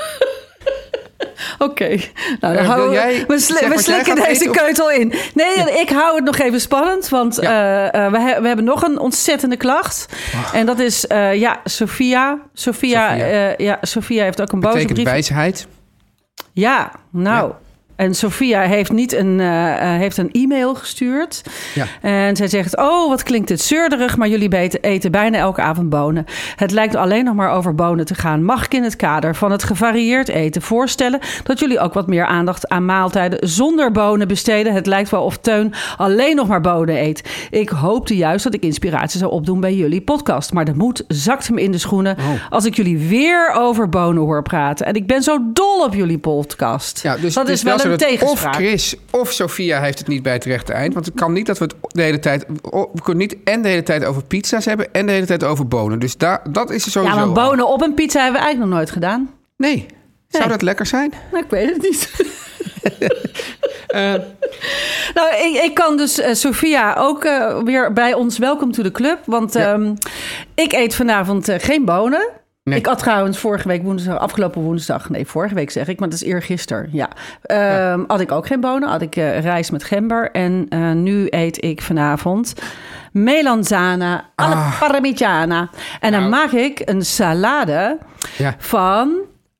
Oké. 1.68 1.88
Nou, 1.88 2.00
dan 2.40 2.56
Eh, 2.56 2.66
houden 2.66 2.88
we, 2.88 2.94
jij 2.94 3.24
we, 3.26 3.38
sli- 3.38 3.78
slikken 3.78 4.14
deze 4.14 4.26
eten 4.28 4.50
of- 4.50 4.56
keutel 4.56 4.90
in. 4.90 5.12
Nee, 5.34 5.80
ik 5.80 5.88
hou 5.90 6.14
het 6.16 6.24
nog 6.24 6.38
even 6.38 6.60
spannend. 6.60 7.08
Want 7.08 7.38
Ja. 7.40 7.90
eh, 7.90 8.04
eh, 8.06 8.12
we, 8.12 8.18
he- 8.20 8.40
we 8.40 8.46
hebben 8.46 8.64
nog 8.64 8.82
een 8.82 8.98
ontzettende 8.98 9.56
klacht. 9.56 10.06
En 10.52 10.66
dat 10.66 10.78
is, 10.78 11.04
ja, 11.34 11.60
Sophia. 11.64 12.38
Sophia, 12.54 13.08
Sophia. 13.08 13.54
ja, 13.58 13.78
Sophia 13.80 14.22
heeft 14.24 14.40
ook 14.40 14.52
een 14.52 14.60
boze 14.60 14.72
Betekent 14.72 14.94
brief. 14.98 15.08
wijsheid. 15.10 15.66
Ja, 16.52 16.90
nou. 17.10 17.48
Ja. 17.48 17.58
En 18.00 18.14
Sophia 18.14 18.60
heeft, 18.60 18.92
niet 18.92 19.12
een, 19.12 19.40
eh, 19.40 19.94
eh, 19.94 19.98
heeft 19.98 20.16
een 20.16 20.30
e-mail 20.32 20.74
gestuurd. 20.74 21.42
Ja. 21.74 21.86
En 22.00 22.36
zij 22.36 22.48
zegt, 22.48 22.76
oh, 22.76 23.08
wat 23.08 23.22
klinkt 23.22 23.48
dit 23.48 23.60
zeurderig... 23.60 24.16
maar 24.16 24.28
jullie 24.28 24.80
eten 24.80 25.10
bijna 25.10 25.38
elke 25.38 25.60
avond 25.60 25.88
bonen. 25.88 26.26
Het 26.56 26.70
lijkt 26.70 26.94
alleen 26.94 27.24
nog 27.24 27.34
maar 27.34 27.50
over 27.50 27.74
bonen 27.74 28.06
te 28.06 28.14
gaan. 28.14 28.44
Mag 28.44 28.64
ik 28.64 28.74
in 28.74 28.82
het 28.82 28.96
kader 28.96 29.36
van 29.36 29.50
het 29.50 29.64
gevarieerd 29.64 30.28
eten 30.28 30.62
voorstellen... 30.62 31.20
dat 31.42 31.58
jullie 31.58 31.80
ook 31.80 31.94
wat 31.94 32.06
meer 32.06 32.24
aandacht 32.24 32.68
aan 32.68 32.84
maaltijden 32.84 33.48
zonder 33.48 33.92
bonen 33.92 34.28
besteden? 34.28 34.72
Het 34.72 34.86
lijkt 34.86 35.10
wel 35.10 35.24
of 35.24 35.38
Teun 35.38 35.72
alleen 35.96 36.36
nog 36.36 36.48
maar 36.48 36.60
bonen 36.60 37.02
eet. 37.02 37.48
Ik 37.50 37.68
hoopte 37.68 38.16
juist 38.16 38.44
dat 38.44 38.54
ik 38.54 38.62
inspiratie 38.62 39.18
zou 39.18 39.32
opdoen 39.32 39.60
bij 39.60 39.74
jullie 39.74 40.00
podcast... 40.00 40.52
maar 40.52 40.64
de 40.64 40.74
moed 40.74 41.04
zakt 41.08 41.50
me 41.50 41.62
in 41.62 41.72
de 41.72 41.78
schoenen... 41.78 42.16
Oh. 42.18 42.24
als 42.50 42.64
ik 42.64 42.74
jullie 42.74 42.98
weer 42.98 43.52
over 43.56 43.88
bonen 43.88 44.22
hoor 44.22 44.42
praten. 44.42 44.86
En 44.86 44.94
ik 44.94 45.06
ben 45.06 45.22
zo 45.22 45.38
dol 45.52 45.84
op 45.84 45.94
jullie 45.94 46.18
podcast. 46.18 47.02
Ja, 47.02 47.16
dus 47.16 47.34
dat 47.34 47.48
is 47.48 47.62
wel 47.62 47.78
zo 47.78 47.89
een 47.92 47.98
tegenspraak. 47.98 48.54
Of 48.54 48.60
Chris 48.60 48.94
of 49.10 49.32
Sophia 49.32 49.80
heeft 49.80 49.98
het 49.98 50.08
niet 50.08 50.22
bij 50.22 50.32
het 50.32 50.44
rechte 50.44 50.72
eind. 50.72 50.94
Want 50.94 51.06
het 51.06 51.14
kan 51.14 51.32
niet 51.32 51.46
dat 51.46 51.58
we 51.58 51.64
het 51.64 51.74
de 51.88 52.02
hele 52.02 52.18
tijd... 52.18 52.46
We 52.70 53.02
kunnen 53.02 53.26
niet 53.28 53.36
en 53.44 53.62
de 53.62 53.68
hele 53.68 53.82
tijd 53.82 54.04
over 54.04 54.24
pizza's 54.24 54.64
hebben... 54.64 54.92
en 54.92 55.06
de 55.06 55.12
hele 55.12 55.26
tijd 55.26 55.44
over 55.44 55.68
bonen. 55.68 55.98
Dus 55.98 56.16
daar, 56.16 56.40
dat 56.50 56.70
is 56.70 56.84
er 56.84 56.90
sowieso 56.90 57.16
Ja, 57.16 57.24
maar 57.24 57.34
bonen 57.34 57.68
op 57.68 57.82
een 57.82 57.94
pizza 57.94 58.22
hebben 58.22 58.40
we 58.40 58.46
eigenlijk 58.46 58.70
nog 58.70 58.78
nooit 58.78 58.90
gedaan. 58.90 59.30
Nee. 59.56 59.86
Zou 60.28 60.42
Nee. 60.42 60.52
dat 60.52 60.62
lekker 60.62 60.86
zijn? 60.86 61.12
Nou, 61.32 61.44
ik 61.44 61.50
weet 61.50 61.68
het 61.72 61.82
niet. 61.82 62.10
Eh, 63.90 64.14
nou, 65.14 65.34
ik, 65.34 65.62
ik 65.62 65.74
kan 65.74 65.96
dus 65.96 66.18
eh, 66.20 66.34
Sophia 66.34 66.94
ook 66.98 67.24
eh, 67.24 67.58
weer 67.62 67.92
bij 67.92 68.14
ons 68.14 68.38
welkom 68.38 68.72
to 68.72 68.82
the 68.82 68.90
club. 68.90 69.18
Want 69.24 69.52
Ja. 69.52 69.72
ehm, 69.72 69.94
ik 70.54 70.72
eet 70.72 70.94
vanavond 70.94 71.48
geen 71.58 71.84
bonen. 71.84 72.28
Nee. 72.70 72.78
Ik 72.78 72.86
had 72.86 72.98
trouwens 72.98 73.38
vorige 73.38 73.68
week 73.68 73.82
woensdag, 73.82 74.18
afgelopen 74.18 74.62
woensdag, 74.62 75.08
nee, 75.10 75.26
vorige 75.26 75.54
week 75.54 75.70
zeg 75.70 75.88
ik, 75.88 75.98
maar 76.00 76.08
dat 76.08 76.20
is 76.22 76.26
eergisteren, 76.26 76.88
ja. 76.92 77.08
Ehm, 77.42 78.04
Had 78.06 78.20
ik 78.20 78.32
ook 78.32 78.46
geen 78.46 78.60
bonen, 78.60 78.88
had 78.88 79.02
ik 79.02 79.16
eh, 79.16 79.40
rijst 79.40 79.72
met 79.72 79.84
gember. 79.84 80.30
En 80.30 80.66
eh, 80.68 80.90
nu 80.92 81.26
eet 81.30 81.64
ik 81.64 81.82
vanavond 81.82 82.54
melanzana 83.12 84.24
alla 84.34 84.54
Ah. 84.54 84.78
parmigiana. 84.80 85.70
En 86.00 86.10
dan 86.12 86.20
Nou. 86.20 86.30
maak 86.32 86.50
ik 86.50 86.82
een 86.84 87.04
salade 87.04 87.98
ja. 88.38 88.54
van 88.58 89.12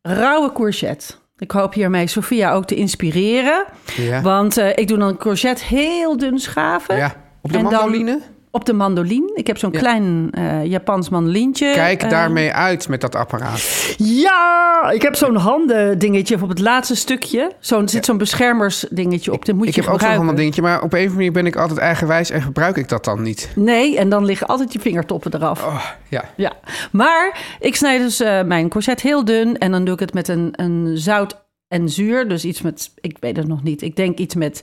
rauwe 0.02 0.52
courgette. 0.52 1.14
Ik 1.38 1.50
hoop 1.50 1.74
hiermee 1.74 2.06
Sophia 2.06 2.52
ook 2.52 2.64
te 2.66 2.74
inspireren. 2.74 3.64
Ja. 3.96 4.20
Want 4.22 4.56
eh, 4.56 4.68
ik 4.74 4.88
doe 4.88 4.98
dan 4.98 5.16
courgette 5.16 5.64
heel 5.64 6.16
dun 6.16 6.38
schaven. 6.38 6.96
ja. 6.96 7.14
Op 7.42 7.52
de 7.52 7.58
En 7.58 7.64
dan- 7.64 7.72
mandoline? 7.72 8.20
Op 8.52 8.64
de 8.64 8.72
mandoline. 8.72 9.30
Ik 9.34 9.46
heb 9.46 9.58
zo'n 9.58 9.72
Ja. 9.72 9.78
klein 9.78 10.28
eh, 10.30 10.64
Japans 10.64 11.08
mandolientje. 11.08 11.72
Kijk 11.74 12.02
eh, 12.02 12.10
daarmee 12.10 12.52
uit 12.52 12.88
met 12.88 13.00
dat 13.00 13.14
apparaat. 13.14 13.94
Ja, 13.98 14.90
ik 14.92 15.02
heb 15.02 15.14
zo'n 15.14 15.36
handen 15.36 15.98
dingetje 15.98 16.42
op 16.42 16.48
het 16.48 16.58
laatste 16.58 16.94
stukje. 16.96 17.52
Zo'n 17.60 17.88
zit 17.88 18.04
zo'n 18.04 18.18
beschermersdingetje 18.18 19.32
op. 19.32 19.44
Dat 19.44 19.54
moet 19.54 19.66
Ik 19.68 19.74
je 19.74 19.80
heb 19.80 19.90
ook 19.90 20.00
zo'n 20.00 20.10
ander 20.10 20.36
dingetje, 20.36 20.62
maar 20.62 20.82
op 20.82 20.82
een 20.82 20.86
of 20.88 20.94
andere 20.94 21.14
manier 21.14 21.32
ben 21.32 21.46
ik 21.46 21.56
altijd 21.56 21.78
eigenwijs 21.78 22.30
en 22.30 22.42
gebruik 22.42 22.76
ik 22.76 22.88
dat 22.88 23.04
dan 23.04 23.22
niet. 23.22 23.50
Nee, 23.56 23.98
en 23.98 24.08
dan 24.08 24.24
liggen 24.24 24.46
altijd 24.46 24.72
je 24.72 24.80
vingertoppen 24.80 25.34
eraf. 25.34 25.64
Oh, 25.66 25.84
ja. 26.08 26.24
Ja, 26.36 26.52
maar 26.92 27.38
ik 27.60 27.76
snijd 27.76 28.00
dus 28.00 28.20
eh, 28.20 28.42
mijn 28.42 28.68
courgette 28.68 29.06
heel 29.06 29.24
dun 29.24 29.58
en 29.58 29.70
dan 29.70 29.84
doe 29.84 29.94
ik 29.94 30.00
het 30.00 30.14
met 30.14 30.28
een, 30.28 30.48
een 30.52 30.92
zout 30.98 31.36
en 31.68 31.88
zuur. 31.88 32.28
Dus 32.28 32.44
iets 32.44 32.62
met, 32.62 32.90
ik 33.00 33.16
weet 33.20 33.36
het 33.36 33.48
nog 33.48 33.62
niet. 33.62 33.82
Ik 33.82 33.96
denk 33.96 34.18
iets 34.18 34.34
met 34.34 34.62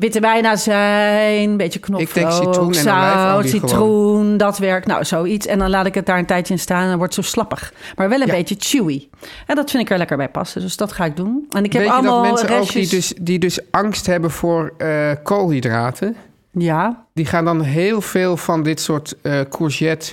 witte 0.00 0.20
wijnazijn, 0.20 1.50
een 1.50 1.56
beetje 1.56 1.78
knoflook, 1.78 2.08
Ik 2.08 2.14
denk 2.14 2.32
citroen 2.32 2.68
en 2.68 2.74
zout, 2.74 3.48
citroen, 3.48 4.36
dat 4.36 4.58
werkt. 4.58 4.86
Nou, 4.86 5.04
zoiets. 5.04 5.46
En 5.46 5.58
dan 5.58 5.70
laat 5.70 5.86
ik 5.86 5.94
het 5.94 6.06
daar 6.06 6.18
een 6.18 6.26
tijdje 6.26 6.54
in 6.54 6.60
staan 6.60 6.82
en 6.82 6.88
dan 6.88 6.98
wordt 6.98 7.16
het 7.16 7.24
zo 7.24 7.30
slappig. 7.30 7.72
Maar 7.96 8.08
wel 8.08 8.20
een 8.20 8.26
Ja. 8.26 8.32
beetje 8.32 8.56
chewy. 8.58 9.08
En 9.46 9.56
dat 9.56 9.70
vind 9.70 9.82
ik 9.82 9.90
er 9.90 9.98
lekker 9.98 10.16
bij 10.16 10.28
passen. 10.28 10.60
Dus 10.60 10.76
dat 10.76 10.92
ga 10.92 11.04
ik 11.04 11.16
doen. 11.16 11.46
En 11.50 11.64
ik 11.64 11.72
heb 11.72 11.82
Weet 11.82 11.90
allemaal 11.90 12.22
dat 12.22 12.30
mensen 12.30 12.48
ook 12.48 12.56
restjes... 12.56 12.88
die 12.88 12.98
dus, 12.98 13.14
die 13.20 13.38
dus 13.38 13.58
angst 13.70 14.06
hebben 14.06 14.30
voor 14.30 14.72
eh, 14.78 15.10
koolhydraten... 15.22 16.16
Ja, 16.52 17.04
die 17.14 17.26
gaan 17.26 17.44
dan 17.44 17.62
heel 17.62 18.00
veel 18.00 18.36
van 18.36 18.62
dit 18.62 18.80
soort 18.80 19.14
eh 19.22 19.40
courgette... 19.48 20.12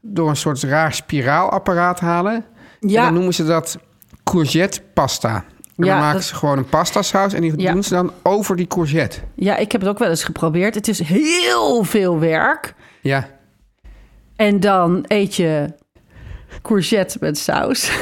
door 0.00 0.28
een 0.28 0.36
soort 0.36 0.62
raar 0.62 0.94
spiraalapparaat 0.94 2.00
halen. 2.00 2.34
En 2.80 2.88
ja. 2.88 3.04
dan 3.04 3.14
noemen 3.14 3.34
ze 3.34 3.44
dat 3.44 3.78
courgette 4.24 4.80
pasta. 4.94 5.44
En 5.80 5.86
Ja, 5.86 5.92
dan 5.92 6.00
maken 6.02 6.18
dat- 6.18 6.28
ze 6.28 6.34
gewoon 6.34 6.58
een 6.58 6.68
pastasaus... 6.68 7.32
en 7.32 7.40
die 7.40 7.52
Ja. 7.60 7.72
doen 7.72 7.82
ze 7.82 7.94
dan 7.94 8.12
over 8.22 8.56
die 8.56 8.66
courgette. 8.66 9.18
ja, 9.34 9.56
ik 9.56 9.72
heb 9.72 9.80
het 9.80 9.90
ook 9.90 9.98
wel 9.98 10.08
eens 10.08 10.24
geprobeerd. 10.24 10.74
Het 10.74 10.88
is 10.88 10.98
heel 11.02 11.84
veel 11.84 12.18
werk. 12.18 12.74
Ja, 13.00 13.28
En 14.36 14.60
dan 14.60 15.04
eet 15.06 15.36
je 15.36 15.72
courgette 16.62 17.16
met 17.20 17.38
saus. 17.38 17.90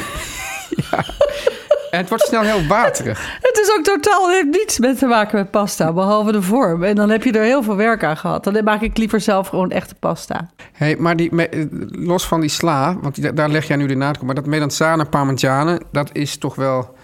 en 1.90 1.99
het 1.99 2.08
wordt 2.08 2.25
snel 2.26 2.42
heel 2.42 2.66
waterig. 2.66 3.37
Het 3.40 3.58
is 3.62 3.73
ook 3.78 3.85
totaal 3.85 4.28
heeft 4.30 4.50
niets 4.50 4.78
met 4.78 4.99
te 4.99 5.06
maken 5.06 5.38
met 5.38 5.50
pasta, 5.50 5.92
behalve 5.92 6.32
de 6.32 6.42
vorm. 6.42 6.82
En 6.85 6.94
dan 6.94 7.11
heb 7.11 7.23
je 7.25 7.32
er 7.32 7.42
heel 7.44 7.62
veel 7.62 7.76
werk 7.76 8.04
aan 8.04 8.16
gehad. 8.16 8.44
Dan 8.44 8.64
maak 8.64 8.80
ik 8.80 8.99
liever 8.99 9.20
zelf 9.20 9.49
gewoon 9.49 9.70
echte 9.70 9.94
pasta. 9.94 10.50
Hey, 10.73 10.97
maar 10.99 11.16
die, 11.16 11.30
los 11.90 12.26
van 12.26 12.40
die 12.40 12.50
sla, 12.50 12.97
want 13.00 13.37
daar 13.37 13.49
leg 13.49 13.66
jij 13.66 13.76
nu 13.76 13.87
de 13.87 13.94
nadruk 13.94 14.20
op... 14.20 14.26
maar 14.26 14.35
dat 14.35 14.47
melanzane 14.47 15.04
parmigiane, 15.04 15.80
dat 15.92 16.11
is 16.12 16.38
toch 16.38 16.54
wel... 16.54 16.97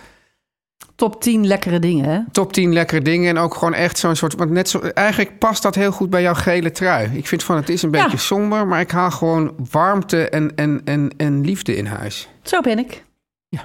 Top 0.97 1.23
10 1.23 1.47
lekkere 1.47 1.79
dingen, 1.79 2.05
hè? 2.11 2.21
top 2.33 2.53
10 2.53 2.73
lekkere 2.73 3.03
dingen. 3.03 3.29
En 3.37 3.43
ook 3.43 3.55
gewoon 3.55 3.75
echt 3.75 3.99
zo'n 3.99 4.17
soort. 4.17 4.35
Want 4.35 4.51
net 4.51 4.69
zo, 4.69 4.79
eigenlijk 4.81 5.39
past 5.39 5.63
dat 5.63 5.75
heel 5.75 5.93
goed 5.93 6.11
bij 6.11 6.23
jouw 6.23 6.35
gele 6.35 6.71
trui. 6.71 7.11
Ik 7.13 7.27
vind 7.27 7.43
van 7.45 7.57
het 7.57 7.69
is 7.69 7.83
een 7.83 7.93
Ja. 7.93 8.03
beetje 8.03 8.19
somber, 8.19 8.67
maar 8.67 8.81
ik 8.81 8.91
haal 8.91 9.11
gewoon 9.11 9.55
warmte 9.71 10.29
en, 10.29 10.53
en, 10.57 10.81
en, 10.85 11.11
en 11.17 11.41
liefde 11.45 11.77
in 11.77 11.87
huis. 11.87 12.29
Zo 12.43 12.61
ben 12.61 12.79
ik. 12.79 13.05
Ja. 13.49 13.65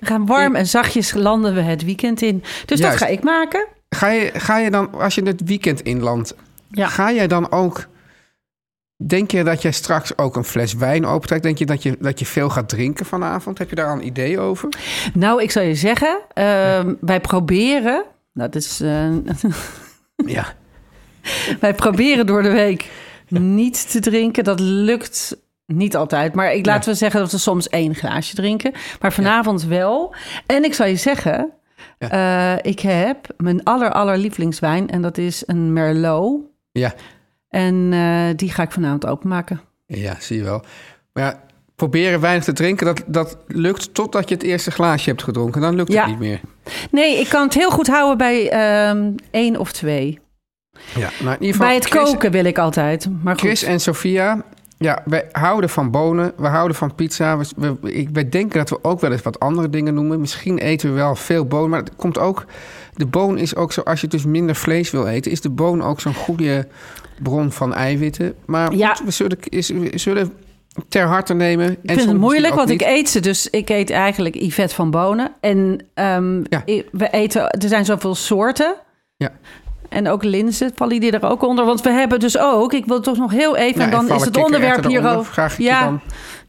We 0.00 0.06
gaan 0.06 0.26
warm 0.26 0.54
en 0.54 0.66
zachtjes 0.66 1.12
landen 1.14 1.54
we 1.54 1.60
het 1.60 1.84
weekend 1.84 2.22
in. 2.22 2.42
Dus 2.66 2.78
Juist. 2.78 2.98
dat 2.98 3.08
ga 3.08 3.14
ik 3.14 3.22
maken. 3.22 3.66
Ga 3.88 4.08
je, 4.08 4.30
ga 4.34 4.58
je 4.58 4.70
dan, 4.70 4.94
als 4.94 5.14
je 5.14 5.22
het 5.22 5.42
weekend 5.44 5.80
inlandt, 5.80 6.34
Ja. 6.68 6.86
ga 6.88 7.12
jij 7.12 7.26
dan 7.26 7.50
ook. 7.50 7.86
Denk 9.06 9.30
je 9.30 9.44
dat 9.44 9.62
jij 9.62 9.72
straks 9.72 10.18
ook 10.18 10.36
een 10.36 10.44
fles 10.44 10.74
wijn 10.74 11.06
opentrekt? 11.06 11.42
Denk 11.42 11.58
je 11.58 11.66
dat, 11.66 11.82
je 11.82 11.96
dat 12.00 12.18
je 12.18 12.26
veel 12.26 12.48
gaat 12.50 12.68
drinken 12.68 13.06
vanavond? 13.06 13.58
Heb 13.58 13.68
je 13.70 13.74
daar 13.76 13.86
al 13.88 13.94
een 13.94 14.06
idee 14.06 14.38
over? 14.38 14.68
Nou, 15.14 15.42
ik 15.42 15.50
zou 15.50 15.66
je 15.66 15.74
zeggen, 15.74 16.18
ehm, 16.32 16.94
wij 17.00 17.20
proberen... 17.20 18.04
Nou, 18.32 18.50
dat 18.50 18.62
is... 18.62 18.80
eh, 18.80 19.08
Ja. 20.26 20.44
wij 21.60 21.74
proberen 21.74 22.26
door 22.26 22.42
de 22.42 22.50
week 22.50 22.90
niet 23.28 23.90
te 23.90 24.00
drinken. 24.00 24.44
Dat 24.44 24.60
lukt 24.60 25.36
niet 25.66 25.96
altijd. 25.96 26.34
Maar 26.34 26.52
ik 26.54 26.66
laten 26.66 26.90
we 26.90 26.96
zeggen 26.96 27.20
dat 27.20 27.30
we 27.32 27.38
soms 27.38 27.68
één 27.68 27.94
glaasje 27.94 28.34
drinken. 28.34 28.72
Maar 29.00 29.12
vanavond 29.12 29.64
wel. 29.64 30.14
En 30.46 30.64
ik 30.64 30.74
zou 30.74 30.88
je 30.88 30.96
zeggen, 30.96 31.50
eh, 31.98 32.54
ik 32.62 32.80
heb 32.80 33.26
mijn 33.36 33.62
aller, 33.64 33.92
aller 33.92 34.18
lievelingswijn. 34.18 34.90
En 34.90 35.02
dat 35.02 35.18
is 35.18 35.42
een 35.46 35.72
Merlot. 35.72 36.40
Ja. 36.72 36.94
En 37.52 37.88
eh, 37.92 38.36
die 38.36 38.50
ga 38.50 38.62
ik 38.62 38.70
vanavond 38.72 39.06
openmaken. 39.06 39.60
Ja, 39.86 40.16
zie 40.18 40.36
je 40.36 40.42
wel. 40.42 40.64
Maar 41.12 41.24
ja, 41.24 41.40
proberen 41.76 42.20
weinig 42.20 42.44
te 42.44 42.52
drinken, 42.52 42.86
dat, 42.86 43.02
dat 43.06 43.36
lukt 43.46 43.94
totdat 43.94 44.28
je 44.28 44.34
het 44.34 44.44
eerste 44.44 44.70
glaasje 44.70 45.08
hebt 45.10 45.22
gedronken. 45.22 45.60
Dan 45.60 45.74
lukt 45.74 45.92
Ja. 45.92 46.00
het 46.00 46.10
niet 46.10 46.18
meer. 46.18 46.40
Nee, 46.90 47.18
ik 47.20 47.28
kan 47.28 47.42
het 47.44 47.54
heel 47.54 47.70
goed 47.70 47.86
houden 47.86 48.18
bij 48.18 48.50
ehm 48.50 49.10
één 49.30 49.56
of 49.56 49.72
twee. 49.72 50.18
Ja, 50.94 51.10
nou 51.22 51.34
in 51.34 51.40
ieder 51.40 51.46
geval, 51.52 51.66
Bij 51.66 51.74
het 51.74 51.84
Chris- 51.86 52.02
koken 52.10 52.30
wil 52.30 52.44
ik 52.44 52.58
altijd. 52.58 53.08
Maar 53.22 53.32
goed. 53.38 53.42
Chris 53.48 53.62
en 53.62 53.80
Sophia, 53.80 54.42
ja, 54.78 55.02
wij 55.04 55.28
houden 55.32 55.70
van 55.70 55.90
bonen, 55.90 56.32
we 56.36 56.46
houden 56.46 56.76
van 56.76 56.94
pizza. 56.94 57.38
We, 57.38 57.46
we, 57.80 58.08
wij 58.12 58.28
denken 58.28 58.58
dat 58.58 58.70
we 58.70 58.84
ook 58.84 59.00
wel 59.00 59.12
eens 59.12 59.22
wat 59.22 59.38
andere 59.40 59.70
dingen 59.70 59.94
noemen. 59.94 60.20
Misschien 60.20 60.58
eten 60.58 60.88
we 60.88 60.94
wel 60.94 61.14
veel 61.16 61.46
bonen, 61.46 61.70
maar 61.70 61.80
het 61.80 61.96
komt 61.96 62.18
ook... 62.18 62.44
De 62.94 63.06
boon 63.06 63.38
is 63.38 63.56
ook 63.56 63.72
zo, 63.72 63.80
als 63.80 64.00
je 64.00 64.06
dus 64.06 64.24
minder 64.24 64.54
vlees 64.56 64.90
wil 64.90 65.06
eten... 65.06 65.30
is 65.30 65.40
de 65.40 65.50
boon 65.50 65.82
ook 65.82 66.00
zo'n 66.00 66.14
goede 66.14 66.68
bron 67.22 67.52
van 67.52 67.74
eiwitten. 67.74 68.34
Maar 68.46 68.74
Ja. 68.74 68.96
we, 69.04 69.10
zullen, 69.10 69.38
is, 69.42 69.72
zullen 69.94 70.32
ter 70.88 71.06
harte 71.06 71.34
nemen. 71.34 71.70
Ik 71.82 71.90
vind 71.92 72.08
het 72.08 72.18
moeilijk, 72.18 72.54
want 72.54 72.70
ik 72.70 72.82
eet 72.82 73.08
ze. 73.08 73.20
Dus 73.20 73.50
ik 73.50 73.68
eet 73.70 73.90
eigenlijk 73.90 74.34
Yvette 74.34 74.74
van 74.74 74.90
Bonen. 74.90 75.32
En 75.40 75.86
Ja. 76.48 76.62
i- 76.66 76.84
we 76.92 77.10
eten, 77.10 77.50
er 77.50 77.68
zijn 77.68 77.84
zoveel 77.84 78.14
soorten. 78.14 78.74
Ja. 79.16 79.30
En 79.88 80.08
ook 80.08 80.22
linzen 80.24 80.70
vallen 80.74 81.00
die 81.00 81.10
er 81.12 81.30
ook 81.30 81.42
onder. 81.42 81.64
Want 81.64 81.80
we 81.80 81.90
hebben 81.90 82.20
dus 82.20 82.38
ook, 82.38 82.72
ik 82.72 82.86
wil 82.86 83.00
toch 83.00 83.16
nog 83.16 83.30
heel 83.30 83.56
even, 83.56 83.78
Ja, 83.80 83.84
en 83.84 83.90
dan 83.90 84.08
en 84.08 84.14
is 84.16 84.24
het 84.24 84.36
onderwerp 84.36 84.84
hierover. 84.86 85.54
je 85.58 85.62
ja, 85.64 85.84
dan. 85.84 86.00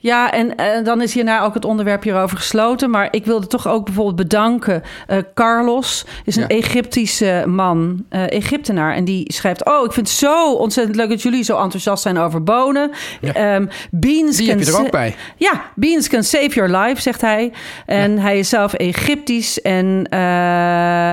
Ja, 0.03 0.31
en 0.31 0.55
eh, 0.55 0.83
dan 0.83 1.01
is 1.01 1.13
hierna 1.13 1.41
ook 1.43 1.53
het 1.53 1.65
onderwerp 1.65 2.03
hierover 2.03 2.37
gesloten. 2.37 2.89
Maar 2.89 3.07
ik 3.11 3.25
wilde 3.25 3.47
toch 3.47 3.67
ook 3.67 3.85
bijvoorbeeld 3.85 4.15
bedanken. 4.15 4.83
eh, 5.07 5.17
Carlos 5.33 6.05
is 6.25 6.35
een 6.35 6.41
Ja. 6.41 6.47
Egyptische 6.47 7.43
man, 7.47 8.05
eh, 8.09 8.31
Egyptenaar. 8.31 8.95
En 8.95 9.05
die 9.05 9.33
schrijft: 9.33 9.65
Oh, 9.65 9.85
ik 9.85 9.91
vind 9.91 10.07
het 10.07 10.17
zo 10.17 10.53
ontzettend 10.53 10.95
leuk 10.95 11.09
dat 11.09 11.21
jullie 11.21 11.43
zo 11.43 11.61
enthousiast 11.61 12.03
zijn 12.03 12.17
over 12.17 12.43
bonen. 12.43 12.91
Ehm, 13.21 13.65
beans 13.91 14.37
Die 14.37 14.49
heb 14.49 14.59
je 14.59 14.65
can 14.65 14.73
er 14.73 14.79
ook 14.85 14.91
bij. 14.91 15.15
ja, 15.37 15.63
beans 15.75 16.07
can 16.09 16.23
save 16.23 16.49
your 16.49 16.77
life, 16.77 17.01
zegt 17.01 17.21
hij. 17.21 17.51
En 17.85 18.19
hij 18.19 18.39
is 18.39 18.49
zelf 18.49 18.73
Egyptisch 18.73 19.61
en, 19.61 20.07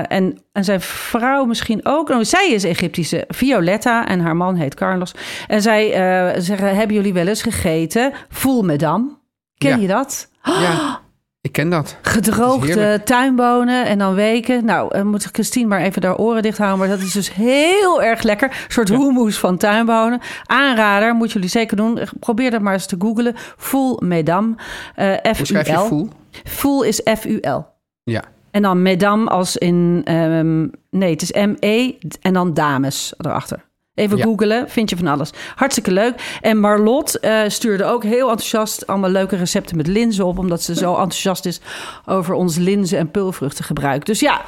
en, 0.07 0.37
en 0.51 0.63
zijn 0.63 0.81
vrouw 0.81 1.45
misschien 1.45 1.79
ook. 1.83 2.09
Oh, 2.09 2.19
zij 2.21 2.49
is 2.51 2.63
Egyptische, 2.63 3.23
Violetta, 3.27 4.07
en 4.07 4.19
haar 4.19 4.35
man 4.35 4.55
heet 4.55 4.73
Carlos. 4.75 5.11
En 5.47 5.61
zij 5.61 5.93
eh, 5.93 6.41
zeggen, 6.41 6.75
hebben 6.75 6.95
jullie 6.95 7.13
wel 7.13 7.27
eens 7.27 7.41
gegeten? 7.41 8.11
Voel 8.29 8.61
madame. 8.63 9.09
Ken 9.57 9.69
Ja. 9.69 9.75
je 9.77 9.87
dat? 9.87 10.29
Ja, 10.43 10.99
ik 11.41 11.51
ken 11.51 11.69
dat. 11.69 11.97
Gedroogde 12.01 13.01
tuinbonen 13.03 13.85
en 13.85 13.97
dan 13.97 14.13
weken. 14.13 14.65
Nou, 14.65 14.95
eh, 14.95 15.01
moet 15.01 15.29
Christine 15.31 15.67
maar 15.67 15.81
even 15.81 16.03
haar 16.05 16.17
oren 16.17 16.41
dicht 16.41 16.57
houden. 16.57 16.79
Maar 16.79 16.87
dat 16.97 16.99
is 17.05 17.11
dus 17.13 17.33
heel 17.33 18.03
erg 18.03 18.21
lekker. 18.21 18.49
Een 18.49 18.71
soort 18.71 18.89
hummus 18.89 19.37
van 19.37 19.57
tuinbonen. 19.57 20.19
Aanrader, 20.45 21.13
moet 21.15 21.31
jullie 21.31 21.49
zeker 21.49 21.77
doen. 21.77 21.99
Probeer 22.19 22.51
dat 22.51 22.61
maar 22.61 22.73
eens 22.73 22.85
te 22.85 22.95
googlen. 22.99 23.35
Full 23.57 23.95
Mesdames. 23.99 24.55
eh 24.95 25.07
Hoe 25.37 25.45
schrijf 25.45 25.67
je 25.67 25.73
F-U-L. 25.73 25.85
voel? 25.85 26.09
Full 26.43 26.87
is 26.87 27.01
F-U-L. 27.19 27.65
Ja. 28.03 28.23
En 28.51 28.61
dan 28.61 28.81
Mesdames 28.81 29.29
als 29.29 29.57
in... 29.57 30.01
ehm, 30.03 30.67
nee, 30.89 31.11
het 31.11 31.21
is 31.21 31.31
M-E 31.31 31.91
en 32.21 32.33
dan 32.33 32.53
dames 32.53 33.13
erachter. 33.17 33.69
Even 33.95 34.17
Ja. 34.17 34.23
googlen, 34.23 34.69
vind 34.69 34.89
je 34.89 34.97
van 34.97 35.07
alles. 35.07 35.29
Hartstikke 35.55 35.91
leuk. 35.91 36.37
En 36.41 36.59
Marlot 36.59 37.19
eh, 37.19 37.41
stuurde 37.47 37.83
ook 37.85 38.03
heel 38.03 38.29
enthousiast 38.29 38.87
allemaal 38.87 39.09
leuke 39.09 39.35
recepten 39.35 39.77
met 39.77 39.87
linzen 39.87 40.25
op. 40.25 40.37
Omdat 40.37 40.61
ze 40.61 40.75
zo 40.75 40.89
enthousiast 40.95 41.45
is 41.45 41.59
over 42.05 42.33
ons 42.33 42.57
linzen- 42.57 42.97
en 42.97 43.11
pulvruchtengebruik. 43.11 44.05
Dus 44.05 44.19
ja, 44.19 44.41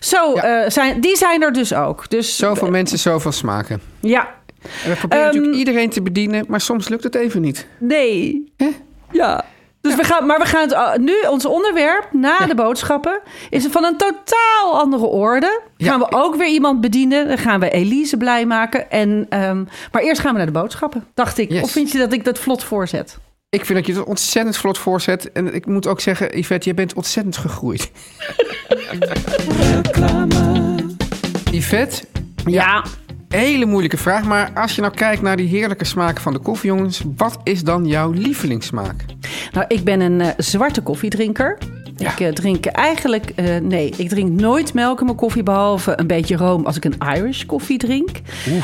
zo, 0.00 0.34
Ja. 0.34 0.42
eh, 0.64 0.70
zijn, 0.70 1.00
die 1.00 1.16
zijn 1.16 1.42
er 1.42 1.52
dus 1.52 1.74
ook. 1.74 2.10
Dus, 2.10 2.36
Zoveel 2.36 2.70
mensen, 2.70 2.98
zoveel 2.98 3.32
smaken. 3.32 3.80
Ja, 4.00 4.28
En 4.84 4.90
we 4.90 4.96
proberen 4.96 5.24
Ehm, 5.24 5.26
natuurlijk 5.34 5.56
iedereen 5.58 5.90
te 5.90 6.02
bedienen, 6.02 6.44
maar 6.48 6.60
soms 6.60 6.88
lukt 6.88 7.04
het 7.04 7.14
even 7.14 7.40
niet. 7.40 7.66
nee. 7.78 8.52
Ja. 9.12 9.44
Dus 9.80 9.94
we 9.94 10.04
gaan, 10.04 10.26
maar 10.26 10.38
we 10.38 10.44
gaan 10.44 10.62
het 10.62 10.72
uh, 10.72 10.94
nu, 10.96 11.14
ons 11.30 11.46
onderwerp 11.46 12.08
na 12.12 12.46
de 12.46 12.54
boodschappen, 12.54 13.20
is 13.50 13.66
van 13.70 13.84
een 13.84 13.96
totaal 13.96 14.80
andere 14.80 15.04
orde. 15.06 15.60
Ja. 15.76 15.86
Gaan 15.90 15.98
we 15.98 16.06
ook 16.10 16.36
weer 16.36 16.48
iemand 16.48 16.80
bedienen. 16.80 17.28
Dan 17.28 17.38
gaan 17.38 17.60
we 17.60 17.70
Elise 17.70 18.16
blij 18.16 18.46
maken. 18.46 18.90
En, 18.90 19.26
ehm, 19.28 19.64
maar 19.92 20.02
eerst 20.02 20.20
gaan 20.20 20.30
we 20.32 20.36
naar 20.36 20.46
de 20.46 20.52
boodschappen, 20.52 21.06
dacht 21.14 21.38
ik. 21.38 21.50
Yes. 21.50 21.62
Of 21.62 21.70
vind 21.70 21.92
je 21.92 21.98
dat 21.98 22.12
ik 22.12 22.24
dat 22.24 22.38
vlot 22.38 22.64
voorzet? 22.64 23.18
Ik 23.48 23.64
vind 23.64 23.78
dat 23.78 23.86
je 23.86 23.92
het 24.00 24.08
ontzettend 24.08 24.56
vlot 24.56 24.78
voorzet. 24.78 25.32
En 25.32 25.54
ik 25.54 25.66
moet 25.66 25.86
ook 25.86 26.00
zeggen, 26.00 26.38
Yvette, 26.38 26.68
je 26.68 26.74
bent 26.74 26.94
ontzettend 26.94 27.36
gegroeid. 27.36 27.90
Yvette, 31.50 32.04
Ja. 32.46 32.84
Hele 33.38 33.66
moeilijke 33.66 33.96
vraag. 33.96 34.24
Maar 34.24 34.50
als 34.54 34.74
je 34.74 34.80
nou 34.80 34.94
kijkt 34.94 35.22
naar 35.22 35.36
die 35.36 35.48
heerlijke 35.48 35.84
smaken 35.84 36.22
van 36.22 36.32
de 36.32 36.38
koffiejongens... 36.38 37.02
wat 37.16 37.38
is 37.44 37.62
dan 37.64 37.86
jouw 37.86 38.10
lievelingssmaak? 38.10 39.04
Nou, 39.52 39.64
ik 39.68 39.84
ben 39.84 40.00
een 40.00 40.20
eh, 40.20 40.28
zwarte 40.36 40.80
koffiedrinker. 40.80 41.58
Ja. 41.96 42.10
Ik 42.12 42.20
eh, 42.20 42.32
drink 42.32 42.66
eigenlijk, 42.66 43.32
eh, 43.34 43.56
nee, 43.56 43.92
ik 43.96 44.08
drink 44.08 44.40
nooit 44.40 44.74
melk 44.74 44.98
in 44.98 45.04
mijn 45.04 45.16
koffie, 45.16 45.42
behalve 45.42 45.98
een 45.98 46.06
beetje 46.06 46.36
room 46.36 46.66
als 46.66 46.76
ik 46.76 46.84
een 46.84 46.96
Irish 47.14 47.44
koffie 47.44 47.78
drink. 47.78 48.08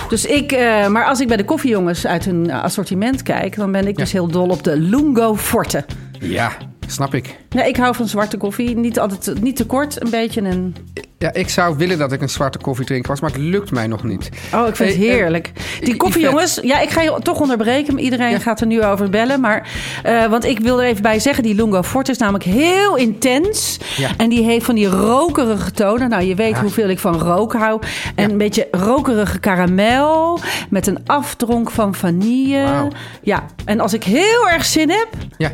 Dus 0.08 0.24
ik, 0.24 0.50
maar 0.88 1.04
als 1.04 1.20
ik 1.20 1.28
bij 1.28 1.36
de 1.36 1.44
koffiejongens 1.44 2.06
uit 2.06 2.24
hun 2.24 2.50
assortiment 2.50 3.22
kijk, 3.22 3.56
dan 3.56 3.72
ben 3.72 3.86
ik 3.86 3.96
dus 3.96 4.12
heel 4.12 4.28
dol 4.28 4.48
op 4.48 4.62
de 4.62 4.76
Lungo 4.76 5.36
Forte. 5.36 5.84
Ja, 6.20 6.52
Snap 6.86 7.14
ik. 7.14 7.36
Ja, 7.48 7.62
ik 7.62 7.76
hou 7.76 7.94
van 7.94 8.08
zwarte 8.08 8.36
koffie. 8.36 8.76
Niet 8.76 8.98
altijd 8.98 9.42
niet 9.42 9.56
te 9.56 9.66
kort, 9.66 10.02
een 10.02 10.10
beetje 10.10 10.40
een... 10.40 10.76
Ja, 11.18 11.32
ik 11.34 11.48
zou 11.48 11.76
willen 11.76 11.98
dat 11.98 12.12
ik 12.12 12.20
een 12.22 12.28
zwarte 12.28 12.58
koffiedrinker 12.58 13.10
was, 13.10 13.20
maar 13.20 13.30
het 13.30 13.40
lukt 13.40 13.70
mij 13.70 13.86
nog 13.86 14.04
niet. 14.04 14.28
Oh, 14.54 14.66
ik 14.68 14.76
vind 14.76 14.88
het 14.88 14.98
Hey, 14.98 15.08
eh, 15.08 15.14
heerlijk. 15.14 15.52
Die 15.80 15.96
koffie, 15.96 16.20
Yvette. 16.22 16.36
jongens. 16.36 16.58
Ja, 16.62 16.80
ik 16.80 16.90
ga 16.90 17.02
je 17.02 17.18
toch 17.22 17.40
onderbreken. 17.40 17.98
Iedereen 17.98 18.30
Ja. 18.30 18.38
gaat 18.38 18.60
er 18.60 18.66
nu 18.66 18.84
over 18.84 19.10
bellen. 19.10 19.40
Maar, 19.40 19.68
eh, 20.02 20.26
want 20.26 20.44
ik 20.44 20.58
wil 20.58 20.82
er 20.82 20.88
even 20.88 21.02
bij 21.02 21.18
zeggen, 21.18 21.42
die 21.42 21.54
Lungo 21.54 21.82
Forte 21.82 22.10
is 22.10 22.18
namelijk 22.18 22.44
heel 22.44 22.96
intens. 22.96 23.78
Ja. 23.96 24.08
En 24.16 24.28
die 24.28 24.42
heeft 24.44 24.64
van 24.64 24.74
die 24.74 24.86
rokerige 24.86 25.70
tonen. 25.70 26.08
Nou, 26.08 26.22
je 26.24 26.34
weet 26.34 26.54
Ja. 26.54 26.60
hoeveel 26.60 26.88
ik 26.88 26.98
van 26.98 27.18
rook 27.18 27.52
hou. 27.52 27.80
En 28.14 28.30
een 28.30 28.38
beetje 28.38 28.68
rokerige 28.70 29.38
karamel. 29.38 30.38
Met 30.70 30.86
een 30.86 30.98
afdronk 31.06 31.70
van 31.70 31.94
vanille. 31.94 32.90
Ja, 33.22 33.44
en 33.64 33.80
als 33.80 33.92
ik 33.94 34.04
heel 34.04 34.48
erg 34.50 34.64
zin 34.64 34.90
heb, 34.90 35.08
Ja, 35.38 35.52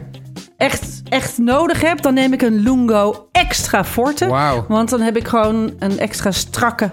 echt, 0.62 1.02
echt 1.08 1.38
nodig 1.38 1.80
heb, 1.80 2.02
dan 2.02 2.14
neem 2.14 2.32
ik 2.32 2.42
een 2.42 2.62
Lungo 2.62 3.28
extra 3.32 3.84
forte. 3.84 4.26
Want 4.68 4.90
dan 4.90 5.00
heb 5.00 5.16
ik 5.16 5.28
gewoon 5.28 5.72
een 5.78 5.98
extra 5.98 6.30
strakke 6.30 6.90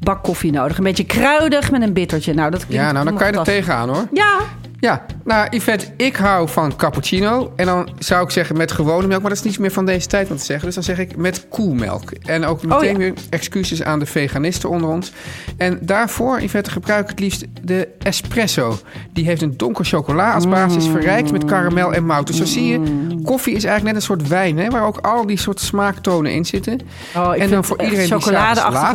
bak 0.00 0.22
koffie 0.22 0.52
nodig. 0.52 0.78
Een 0.78 0.84
beetje 0.84 1.04
kruidig 1.04 1.70
met 1.70 1.82
een 1.82 1.92
bittertje. 1.92 2.34
Nou, 2.34 2.50
dat 2.50 2.64
ja 2.68 2.92
nou 2.92 3.04
dan 3.04 3.16
kan 3.16 3.32
je 3.32 3.38
er 3.38 3.44
tegenaan 3.44 3.88
hoor. 3.88 4.08
Ja, 4.12 4.38
Ja, 4.82 5.04
nou 5.24 5.46
Yvette, 5.50 5.86
ik 5.96 6.16
hou 6.16 6.48
van 6.48 6.76
cappuccino. 6.76 7.52
En 7.56 7.66
dan 7.66 7.88
zou 7.98 8.24
ik 8.24 8.30
zeggen 8.30 8.56
met 8.56 8.72
gewone 8.72 9.06
melk. 9.06 9.20
Maar 9.20 9.30
dat 9.30 9.38
is 9.38 9.44
niet 9.44 9.58
meer 9.58 9.70
van 9.70 9.86
deze 9.86 10.06
tijd 10.06 10.30
om 10.30 10.36
te 10.36 10.44
zeggen. 10.44 10.66
Dus 10.66 10.74
dan 10.74 10.84
zeg 10.84 10.98
ik 10.98 11.16
met 11.16 11.46
koelmelk. 11.48 12.10
En 12.10 12.44
ook 12.44 12.62
meteen 12.62 12.78
Oh, 12.78 12.92
ja. 12.92 12.98
weer 12.98 13.14
excuses 13.30 13.82
aan 13.82 13.98
de 13.98 14.06
veganisten 14.06 14.68
onder 14.68 14.90
ons. 14.90 15.12
En 15.56 15.78
daarvoor, 15.82 16.40
Yvette, 16.42 16.70
gebruik 16.70 17.02
ik 17.02 17.10
het 17.10 17.20
liefst 17.20 17.44
de 17.62 17.88
espresso. 17.98 18.78
Die 19.12 19.24
heeft 19.24 19.42
een 19.42 19.56
donker 19.56 19.84
chocola 19.84 20.32
als 20.34 20.48
basis. 20.48 20.86
Verrijkt 20.86 21.32
met 21.32 21.44
karamel 21.44 21.92
en 21.94 22.06
mout. 22.06 22.26
Dus 22.26 22.36
zo 22.36 22.44
zie 22.44 22.66
je, 22.66 22.80
koffie 23.24 23.54
is 23.54 23.64
eigenlijk 23.64 23.94
net 23.94 23.94
een 23.94 24.16
soort 24.16 24.28
wijn. 24.28 24.58
Hè, 24.58 24.70
waar 24.70 24.86
ook 24.86 24.98
al 24.98 25.26
die 25.26 25.38
soort 25.38 25.60
smaaktonen 25.60 26.32
in 26.32 26.44
zitten. 26.44 26.80
Oh, 27.16 27.22
ik 27.26 27.32
en 27.32 27.38
vind 27.38 27.50
dan 27.50 27.64
voor 27.64 27.82
iedereen 27.82 28.04
die 28.04 28.12
nog 28.12 28.22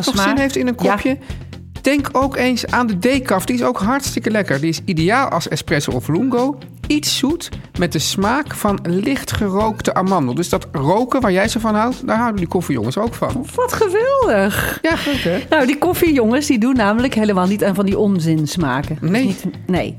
smaak. 0.03 0.27
zin 0.27 0.37
heeft 0.37 0.55
in 0.55 0.67
een 0.67 0.75
Ja. 0.77 1.17
Denk 1.87 2.09
ook 2.11 2.35
eens 2.35 2.65
aan 2.65 2.87
de 2.87 2.97
decaf. 2.97 3.45
Die 3.45 3.55
is 3.55 3.63
ook 3.63 3.79
hartstikke 3.79 4.31
lekker. 4.31 4.59
Die 4.59 4.69
is 4.69 4.81
ideaal 4.85 5.29
als 5.29 5.47
espresso 5.47 5.91
of 5.91 6.07
lungo. 6.07 6.57
Iets 6.87 7.17
zoet 7.17 7.49
met 7.79 7.91
de 7.91 7.99
smaak 7.99 8.55
van 8.55 8.79
licht 8.83 9.31
gerookte 9.31 9.93
amandel. 9.93 10.35
Dus 10.35 10.49
dat 10.49 10.67
roken 10.71 11.21
waar 11.21 11.31
jij 11.31 11.47
zo 11.47 11.59
van 11.59 11.75
houdt, 11.75 12.07
daar 12.07 12.17
houden 12.17 12.39
die 12.39 12.47
koffiejongens 12.47 12.97
ook 12.97 13.13
van. 13.13 13.45
wat 13.55 13.73
geweldig. 13.73 14.79
Ja, 14.81 14.95
goed 14.95 15.23
hè? 15.23 15.39
Nou, 15.49 15.65
die 15.65 15.77
koffiejongens 15.77 16.47
die 16.47 16.59
doen 16.59 16.75
namelijk 16.75 17.13
helemaal 17.13 17.47
niet 17.47 17.63
aan 17.63 17.75
van 17.75 17.85
die 17.85 17.97
onzin 17.97 18.47
smaken. 18.47 18.97
Nee. 19.01 19.25
Niet, 19.25 19.43
nee. 19.67 19.95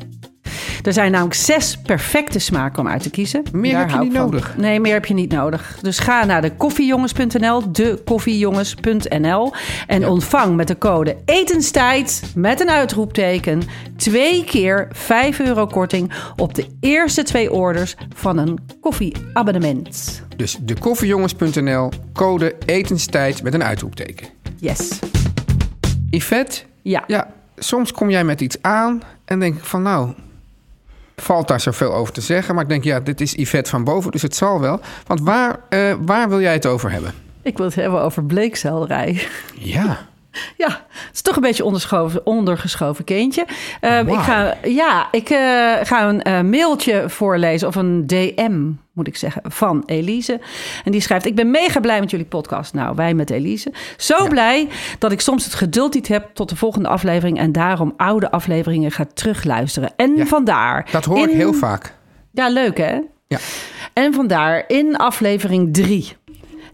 Er 0.88 0.94
zijn 0.94 1.10
namelijk 1.10 1.34
zes 1.36 1.76
perfecte 1.76 2.38
smaken 2.38 2.78
om 2.80 2.88
uit 2.88 3.02
te 3.02 3.10
kiezen. 3.10 3.42
Meer 3.52 3.78
heb 3.78 3.90
je 3.90 3.98
niet 3.98 4.12
van. 4.12 4.22
nodig. 4.22 4.54
Nee, 4.56 4.80
meer 4.80 4.92
heb 4.92 5.04
je 5.06 5.14
niet 5.14 5.32
nodig. 5.32 5.78
Dus 5.82 5.98
ga 5.98 6.24
naar 6.24 6.42
de 6.42 6.50
koffiejongens.nl, 8.04 9.52
en 9.86 10.08
ontvang 10.08 10.56
met 10.56 10.68
de 10.68 10.78
code 10.78 11.16
etenstijd 11.24 12.22
met 12.34 12.60
een 12.60 12.70
uitroepteken 12.70 13.62
twee 13.96 14.44
keer 14.44 14.88
5 14.92 15.40
euro 15.40 15.66
korting 15.66 16.12
op 16.36 16.54
de 16.54 16.66
eerste 16.80 17.22
twee 17.22 17.52
orders 17.52 17.96
van 18.14 18.38
een 18.38 18.58
koffieabonnement. 18.80 20.22
Dus 20.36 20.58
de 20.62 20.74
koffiejongens.nl, 20.78 21.90
code 22.12 22.54
etenstijd 22.66 23.42
met 23.42 23.54
een 23.54 23.62
uitroepteken. 23.64 24.26
Yes. 24.56 24.98
Yvette, 26.10 26.60
Ja. 26.82 27.04
ja, 27.06 27.26
soms 27.56 27.92
kom 27.92 28.10
jij 28.10 28.24
met 28.24 28.40
iets 28.40 28.56
aan 28.62 29.02
en 29.24 29.40
denk 29.40 29.56
ik 29.56 29.64
van 29.64 29.82
nou, 29.82 30.12
valt 31.22 31.48
daar 31.48 31.60
zoveel 31.60 31.94
over 31.94 32.12
te 32.12 32.20
zeggen. 32.20 32.54
Maar 32.54 32.62
ik 32.62 32.68
denk 32.70 32.84
ja, 32.84 33.00
dit 33.00 33.20
is 33.20 33.32
Yvette 33.32 33.70
van 33.70 33.84
boven, 33.84 34.10
dus 34.10 34.22
het 34.22 34.36
zal 34.36 34.60
wel. 34.60 34.80
Want 35.06 35.20
waar, 35.20 35.60
eh, 35.68 35.94
waar 36.00 36.28
wil 36.28 36.40
jij 36.40 36.52
het 36.52 36.66
over 36.66 36.90
hebben? 36.90 37.12
Ik 37.42 37.56
wil 37.56 37.66
het 37.66 37.74
hebben 37.74 38.02
over 38.02 38.24
bleekselderij. 38.24 39.26
Ja. 39.54 39.98
Ja, 40.56 40.68
het 40.88 41.14
is 41.14 41.22
toch 41.22 41.36
een 41.36 41.42
beetje 41.42 41.64
onderschoven, 41.64 42.26
ondergeschoven 42.26 43.04
kindje. 43.04 43.46
Ehm, 43.80 44.08
ik 44.08 44.18
ga, 44.18 44.56
ja, 44.62 45.08
ik 45.10 45.30
eh, 45.30 45.72
ga 45.82 46.08
een 46.08 46.22
eh, 46.22 46.40
mailtje 46.40 47.08
voorlezen, 47.08 47.68
of 47.68 47.74
een 47.74 48.06
DM 48.06 48.70
moet 48.92 49.06
ik 49.06 49.16
zeggen, 49.16 49.42
van 49.44 49.82
Elise. 49.86 50.40
En 50.84 50.92
die 50.92 51.00
schrijft, 51.00 51.26
ik 51.26 51.34
ben 51.34 51.50
mega 51.50 51.80
blij 51.80 52.00
met 52.00 52.10
jullie 52.10 52.26
podcast. 52.26 52.74
Nou, 52.74 52.94
wij 52.96 53.14
met 53.14 53.30
Elise. 53.30 53.72
Zo 53.96 54.28
blij 54.28 54.68
dat 54.98 55.12
ik 55.12 55.20
soms 55.20 55.44
het 55.44 55.54
geduld 55.54 55.94
niet 55.94 56.08
heb 56.08 56.30
tot 56.32 56.48
de 56.48 56.56
volgende 56.56 56.88
aflevering... 56.88 57.38
en 57.38 57.52
daarom 57.52 57.94
oude 57.96 58.30
afleveringen 58.30 58.90
ga 58.90 59.06
terugluisteren. 59.14 59.92
En 59.96 60.16
Ja, 60.16 60.26
vandaar... 60.26 60.88
Dat 60.90 61.04
hoor 61.04 61.28
ik 61.28 61.34
heel 61.34 61.52
vaak. 61.52 61.94
Ja, 62.32 62.48
leuk 62.48 62.76
hè? 62.76 63.00
Ja. 63.26 63.38
En 63.92 64.14
vandaar 64.14 64.64
in 64.66 64.96
aflevering 64.96 65.74
3 65.74 66.16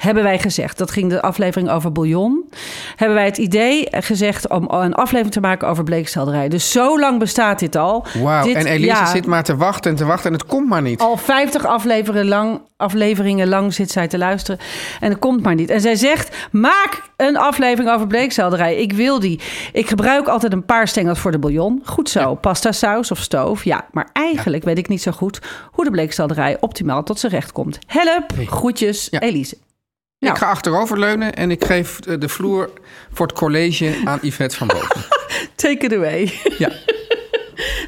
hebben 0.04 0.22
wij 0.22 0.38
gezegd, 0.38 0.78
dat 0.78 0.90
ging 0.90 1.10
de 1.10 1.22
aflevering 1.22 1.70
over 1.70 1.92
bouillon, 1.92 2.50
hebben 2.96 3.16
wij 3.16 3.26
het 3.26 3.38
idee 3.38 3.86
gezegd 3.90 4.48
om 4.48 4.66
een 4.70 4.94
aflevering 4.94 5.32
te 5.34 5.40
maken 5.40 5.68
over 5.68 5.84
bleekselderij. 5.84 6.48
Dus 6.48 6.70
zo 6.70 6.98
lang 7.00 7.18
bestaat 7.18 7.58
dit 7.58 7.76
al. 7.76 8.06
Wauw, 8.22 8.52
en 8.52 8.66
Elise 8.66 8.86
ja, 8.86 9.06
zit 9.06 9.26
maar 9.26 9.42
te 9.44 9.56
wachten 9.56 9.90
en 9.90 9.96
te 9.96 10.04
wachten 10.04 10.26
en 10.32 10.38
het 10.38 10.46
komt 10.46 10.68
maar 10.68 10.82
niet. 10.82 11.00
Al 11.00 11.16
50 11.16 11.66
afleveringen 11.66 12.28
lang, 12.28 12.60
afleveringen 12.76 13.48
lang 13.48 13.74
zit 13.74 13.90
zij 13.90 14.08
te 14.08 14.18
luisteren 14.18 14.60
en 15.00 15.10
het 15.10 15.18
komt 15.18 15.42
maar 15.42 15.54
niet. 15.54 15.70
En 15.70 15.80
zij 15.80 15.94
zegt, 15.94 16.36
maak 16.50 17.02
een 17.16 17.36
aflevering 17.36 17.94
over 17.94 18.06
bleekselderij. 18.06 18.76
Ik 18.76 18.92
wil 18.92 19.20
die. 19.20 19.40
Ik 19.72 19.88
gebruik 19.88 20.28
altijd 20.28 20.52
een 20.52 20.64
paar 20.64 20.88
stengels 20.88 21.18
voor 21.18 21.30
de 21.30 21.38
bouillon. 21.38 21.82
Goed 21.84 22.08
zo, 22.08 22.34
pasta 22.34 22.72
saus 22.72 23.10
of 23.10 23.18
stoof. 23.18 23.64
Ja, 23.64 23.86
maar 23.92 24.08
eigenlijk 24.12 24.64
weet 24.64 24.78
ik 24.78 24.88
niet 24.88 25.02
zo 25.02 25.10
goed 25.10 25.40
hoe 25.70 25.84
de 25.84 25.90
bleekselderij 25.90 26.56
optimaal 26.60 27.02
tot 27.02 27.18
zijn 27.18 27.32
recht 27.32 27.52
komt. 27.52 27.78
Help, 27.86 28.32
groetjes, 28.46 29.08
Ja. 29.10 29.20
Elise. 29.20 29.56
Ik 30.30 30.38
ga 30.38 30.50
achteroverleunen 30.50 31.34
en 31.34 31.50
ik 31.50 31.64
geef 31.64 31.98
de 32.00 32.28
vloer 32.28 32.70
voor 33.12 33.26
het 33.26 33.36
college 33.36 33.94
aan 34.04 34.18
Yvette 34.22 34.56
van 34.56 34.66
boven. 34.66 35.04
Take 35.54 35.84
it 35.84 35.92
away. 35.92 36.32
Ja. 36.58 36.70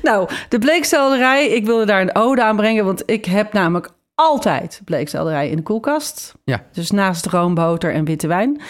Nou, 0.02 0.28
de 0.48 0.58
bleekselderij, 0.58 1.48
ik 1.48 1.64
wilde 1.64 1.86
daar 1.86 2.00
een 2.00 2.14
ode 2.14 2.42
aan 2.42 2.56
brengen, 2.56 2.84
want 2.84 3.02
ik 3.06 3.24
heb 3.24 3.52
namelijk 3.52 3.88
altijd 4.14 4.80
bleekselderij 4.84 5.48
in 5.48 5.56
de 5.56 5.62
koelkast. 5.62 6.34
Ja. 6.44 6.64
Dus 6.72 6.90
naast 6.90 7.26
roomboter 7.26 7.92
en 7.92 8.04
witte 8.04 8.26
wijn. 8.26 8.60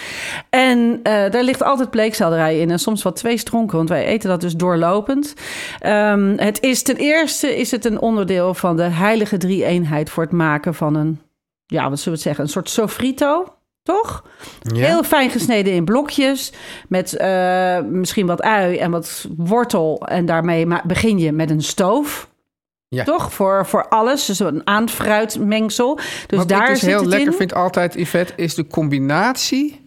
En 0.50 1.00
eh, 1.02 1.30
daar 1.30 1.42
ligt 1.42 1.62
altijd 1.62 1.90
bleekselderij 1.90 2.58
in 2.58 2.70
en 2.70 2.78
soms 2.78 3.02
wel 3.02 3.12
twee 3.12 3.36
stronken, 3.36 3.76
want 3.76 3.88
wij 3.88 4.04
eten 4.04 4.28
dat 4.28 4.40
dus 4.40 4.54
doorlopend. 4.54 5.34
Ehm, 5.78 6.36
het 6.36 6.62
is 6.62 6.82
ten 6.82 6.96
eerste 6.96 7.56
is 7.56 7.70
het 7.70 7.84
een 7.84 8.00
onderdeel 8.00 8.54
van 8.54 8.76
de 8.76 8.82
heilige 8.82 9.36
drie-eenheid 9.36 10.10
voor 10.10 10.22
het 10.22 10.32
maken 10.32 10.74
van 10.74 10.94
een, 10.94 11.20
ja, 11.66 11.88
wat 11.88 11.98
zullen 11.98 12.04
we 12.04 12.10
het 12.10 12.20
zeggen, 12.20 12.44
een 12.44 12.50
soort 12.50 12.70
sofrito, 12.70 13.55
toch? 13.86 14.24
Ja. 14.60 14.86
Heel 14.86 15.04
fijn 15.04 15.30
gesneden 15.30 15.72
in 15.72 15.84
blokjes. 15.84 16.52
Met 16.88 17.16
eh, 17.16 17.80
misschien 17.80 18.26
wat 18.26 18.42
ui 18.42 18.76
en 18.76 18.90
wat 18.90 19.26
wortel. 19.36 20.06
En 20.08 20.26
daarmee 20.26 20.66
begin 20.86 21.18
je 21.18 21.32
met 21.32 21.50
een 21.50 21.62
stoof. 21.62 22.30
Ja. 22.88 23.04
Toch? 23.04 23.32
Voor, 23.32 23.66
voor 23.66 23.88
alles. 23.88 24.24
Dus 24.26 24.38
een 24.38 24.66
aanfruitmengsel. 24.66 25.94
Dus 26.26 26.38
Wat 26.38 26.48
daar 26.48 26.62
ik 26.66 26.68
dus 26.72 26.80
heel 26.80 26.98
het 27.00 27.06
lekker 27.06 27.30
in. 27.30 27.36
vind 27.36 27.54
altijd, 27.54 27.94
Yvette, 27.94 28.32
is 28.36 28.54
de 28.54 28.66
combinatie 28.66 29.84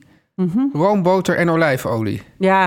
roomboter 0.74 1.38
en 1.38 1.50
olijfolie. 1.50 2.22
Ja, 2.38 2.66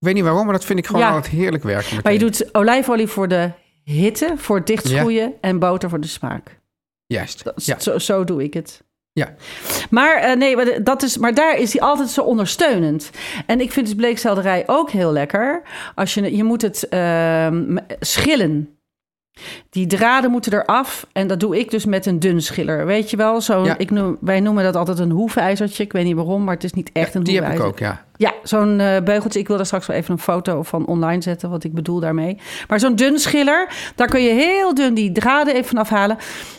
Ik 0.00 0.04
weet 0.06 0.14
niet 0.14 0.22
waarom, 0.24 0.44
maar 0.44 0.54
dat 0.54 0.64
vind 0.64 0.78
ik 0.78 0.86
gewoon 0.86 1.02
Ja. 1.02 1.08
altijd 1.12 1.32
heerlijk 1.32 1.62
werken. 1.64 1.98
maar 2.02 2.12
je 2.12 2.18
doet 2.18 2.54
olijfolie 2.54 3.06
voor 3.06 3.28
de 3.28 3.50
hitte, 3.84 4.32
voor 4.36 4.56
het 4.56 4.66
dichtschroeien. 4.66 5.32
En 5.40 5.58
boter 5.58 5.88
voor 5.88 6.00
de 6.00 6.06
smaak. 6.06 6.60
Juist. 7.06 7.44
Dat- 7.44 7.64
Ja. 7.64 7.78
zo, 7.80 7.98
zo 7.98 8.24
doe 8.24 8.42
ik 8.42 8.54
het. 8.54 8.82
Ja. 9.18 9.34
Maar, 9.90 10.16
eh, 10.16 10.36
nee, 10.36 10.82
dat 10.82 11.02
is, 11.02 11.18
maar 11.18 11.34
daar 11.34 11.58
is 11.58 11.72
hij 11.72 11.82
altijd 11.82 12.08
zo 12.08 12.22
ondersteunend. 12.22 13.10
En 13.46 13.60
ik 13.60 13.72
vind 13.72 13.86
dus 13.86 13.94
bleekselderij 13.94 14.62
ook 14.66 14.90
heel 14.90 15.12
lekker. 15.12 15.62
Als 15.94 16.14
je, 16.14 16.36
je 16.36 16.44
moet 16.44 16.62
het 16.62 16.88
ehm, 16.88 17.76
schillen. 18.00 18.77
Die 19.70 19.86
draden 19.86 20.30
moeten 20.30 20.52
eraf. 20.52 21.06
En 21.12 21.26
dat 21.26 21.40
doe 21.40 21.58
ik 21.58 21.70
dus 21.70 21.84
met 21.84 22.06
een 22.06 22.18
dun 22.20 22.42
schiller. 22.42 22.86
Weet 22.86 23.10
je 23.10 23.16
wel? 23.16 23.40
Zo, 23.40 23.64
Ja. 23.64 23.78
ik 23.78 23.90
noem, 23.90 24.16
wij 24.20 24.40
noemen 24.40 24.64
dat 24.64 24.76
altijd 24.76 24.98
een 24.98 25.10
hoefijzertje. 25.10 25.82
Ik 25.82 25.92
weet 25.92 26.04
niet 26.04 26.14
waarom, 26.14 26.44
maar 26.44 26.54
het 26.54 26.64
is 26.64 26.72
niet 26.72 26.90
echt 26.92 27.14
een 27.14 27.22
Die 27.22 27.42
heb 27.42 27.52
ik 27.52 27.60
ook, 27.60 27.78
ja. 27.78 28.06
Ja, 28.16 28.32
zo'n 28.42 28.80
eh, 28.80 29.02
beugeltje. 29.04 29.38
Ik 29.40 29.46
wil 29.48 29.56
daar 29.56 29.66
straks 29.66 29.86
wel 29.86 29.96
even 29.96 30.12
een 30.12 30.18
foto 30.18 30.62
van 30.62 30.86
online 30.86 31.22
zetten, 31.22 31.50
wat 31.50 31.64
ik 31.64 31.74
bedoel 31.74 32.00
daarmee. 32.00 32.38
Maar 32.68 32.80
zo'n 32.80 32.94
dun 32.96 33.18
schiller, 33.18 33.68
daar 33.94 34.08
kun 34.08 34.22
je 34.22 34.30
heel 34.32 34.74
dun 34.74 34.94
die 34.94 35.12
draden 35.12 35.54
even 35.54 35.68
van 35.68 35.78
afhalen. 35.78 36.16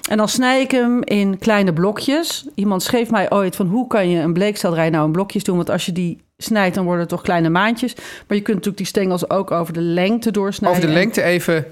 En 0.09 0.17
dan 0.17 0.27
snij 0.29 0.61
ik 0.61 0.71
hem 0.71 1.03
in 1.03 1.37
kleine 1.37 1.73
blokjes. 1.73 2.47
Iemand 2.55 2.83
schreef 2.83 3.11
mij 3.11 3.31
ooit 3.31 3.55
van 3.55 3.67
hoe 3.67 3.87
kan 3.87 4.09
je 4.09 4.21
een 4.21 4.33
bleekselderij 4.33 4.89
nou 4.89 5.05
in 5.05 5.11
blokjes 5.11 5.43
doen? 5.43 5.55
Want 5.55 5.69
als 5.69 5.85
je 5.85 5.91
die 5.91 6.17
snijdt, 6.37 6.75
dan 6.75 6.83
worden 6.83 7.01
het 7.01 7.09
toch 7.09 7.21
kleine 7.21 7.49
maandjes. 7.49 7.95
Maar 7.95 8.37
je 8.37 8.43
kunt 8.43 8.47
natuurlijk 8.47 8.77
die 8.77 8.85
stengels 8.85 9.29
ook 9.29 9.51
over 9.51 9.73
de 9.73 9.81
lengte 9.81 10.31
doorsnijden. 10.31 10.77
Over 10.77 10.89
de 10.89 10.95
en 10.97 11.03
lengte 11.03 11.23
even 11.23 11.65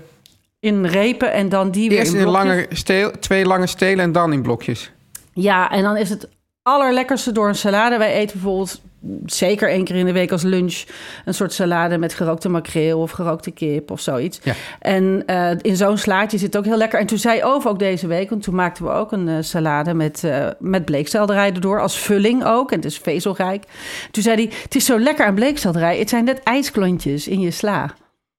In 0.60 0.86
repen 0.86 1.34
en 1.34 1.50
dan 1.50 1.72
die 1.72 1.90
weer 1.90 2.00
eerst 2.00 2.14
in 2.14 2.28
lange 2.28 2.66
steel, 2.70 3.12
twee 3.20 3.46
lange 3.46 3.68
stelen 3.68 4.04
en 4.04 4.12
dan 4.12 4.34
in 4.34 4.42
blokjes. 4.42 4.92
Ja, 5.34 5.72
en 5.72 5.84
dan 5.84 5.98
is 5.98 6.10
het 6.10 6.30
allerlekkerste 6.62 7.32
door 7.32 7.48
een 7.48 7.56
salade. 7.56 7.98
Wij 7.98 8.14
eten 8.14 8.40
bijvoorbeeld 8.40 8.82
zeker 9.26 9.70
één 9.70 9.84
keer 9.84 9.96
in 9.96 10.06
de 10.06 10.12
week 10.12 10.32
als 10.32 10.44
lunch 10.44 10.84
een 11.26 11.34
soort 11.34 11.54
salade 11.54 11.98
met 11.98 12.14
gerookte 12.14 12.50
makreel 12.50 13.00
of 13.00 13.12
gerookte 13.12 13.52
kip 13.52 13.92
of 13.92 14.00
zoiets. 14.02 14.40
Ja. 14.44 14.54
En 14.80 15.24
eh, 15.26 15.52
in 15.62 15.76
zo'n 15.76 15.98
slaatje 15.98 16.38
zit 16.38 16.58
ook 16.58 16.66
heel 16.66 16.78
lekker. 16.78 17.00
En 17.00 17.06
toen 17.06 17.18
zei 17.18 17.44
Over 17.44 17.70
ook 17.70 17.80
deze 17.80 18.08
week, 18.08 18.30
want 18.30 18.44
toen 18.44 18.56
maakten 18.56 18.84
we 18.84 18.92
ook 18.92 19.12
een 19.12 19.28
eh, 19.28 19.36
salade 19.40 19.94
met, 19.94 20.24
eh 20.24 20.48
met 20.60 20.86
bleekselderij 20.86 21.54
erdoor 21.54 21.82
als 21.82 22.00
vulling 22.00 22.46
ook. 22.46 22.72
En 22.72 22.78
het 22.78 22.86
is 22.86 22.98
vezelrijk. 22.98 23.64
Toen 24.12 24.24
zei 24.24 24.36
hij, 24.36 24.52
het 24.64 24.76
is 24.76 24.86
zo 24.86 25.00
lekker 25.00 25.26
aan 25.26 25.36
bleekselderij. 25.36 25.98
Het 25.98 26.10
zijn 26.10 26.24
net 26.24 26.44
ijsklontjes 26.44 27.28
in 27.28 27.40
je 27.40 27.52
sla. 27.52 27.94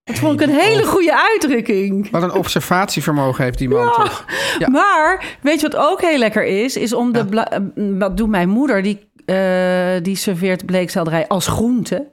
Dat 0.08 0.18
vond 0.18 0.40
ik 0.40 0.48
een 0.48 0.54
hele 0.54 0.84
goede 0.86 1.16
uitdrukking. 1.30 2.10
Wat 2.10 2.22
een 2.22 2.32
observatievermogen 2.32 3.44
heeft 3.44 3.58
die 3.58 3.68
man 3.68 3.92
toch? 3.92 4.24
Ja. 4.58 4.68
Maar 4.68 5.36
weet 5.42 5.60
je 5.60 5.68
wat 5.68 5.80
ook 5.90 6.00
heel 6.00 6.18
lekker 6.18 6.44
is? 6.44 6.76
Is 6.76 6.92
om 6.92 7.12
de. 7.12 7.24
eh, 7.44 7.58
Wat 7.98 8.16
doet 8.16 8.28
mijn 8.28 8.48
moeder? 8.48 8.82
Die, 8.82 9.10
eh, 9.26 10.02
die 10.02 10.16
serveert 10.16 10.66
bleekselderij 10.66 11.28
als 11.28 11.46
groente. 11.46 12.06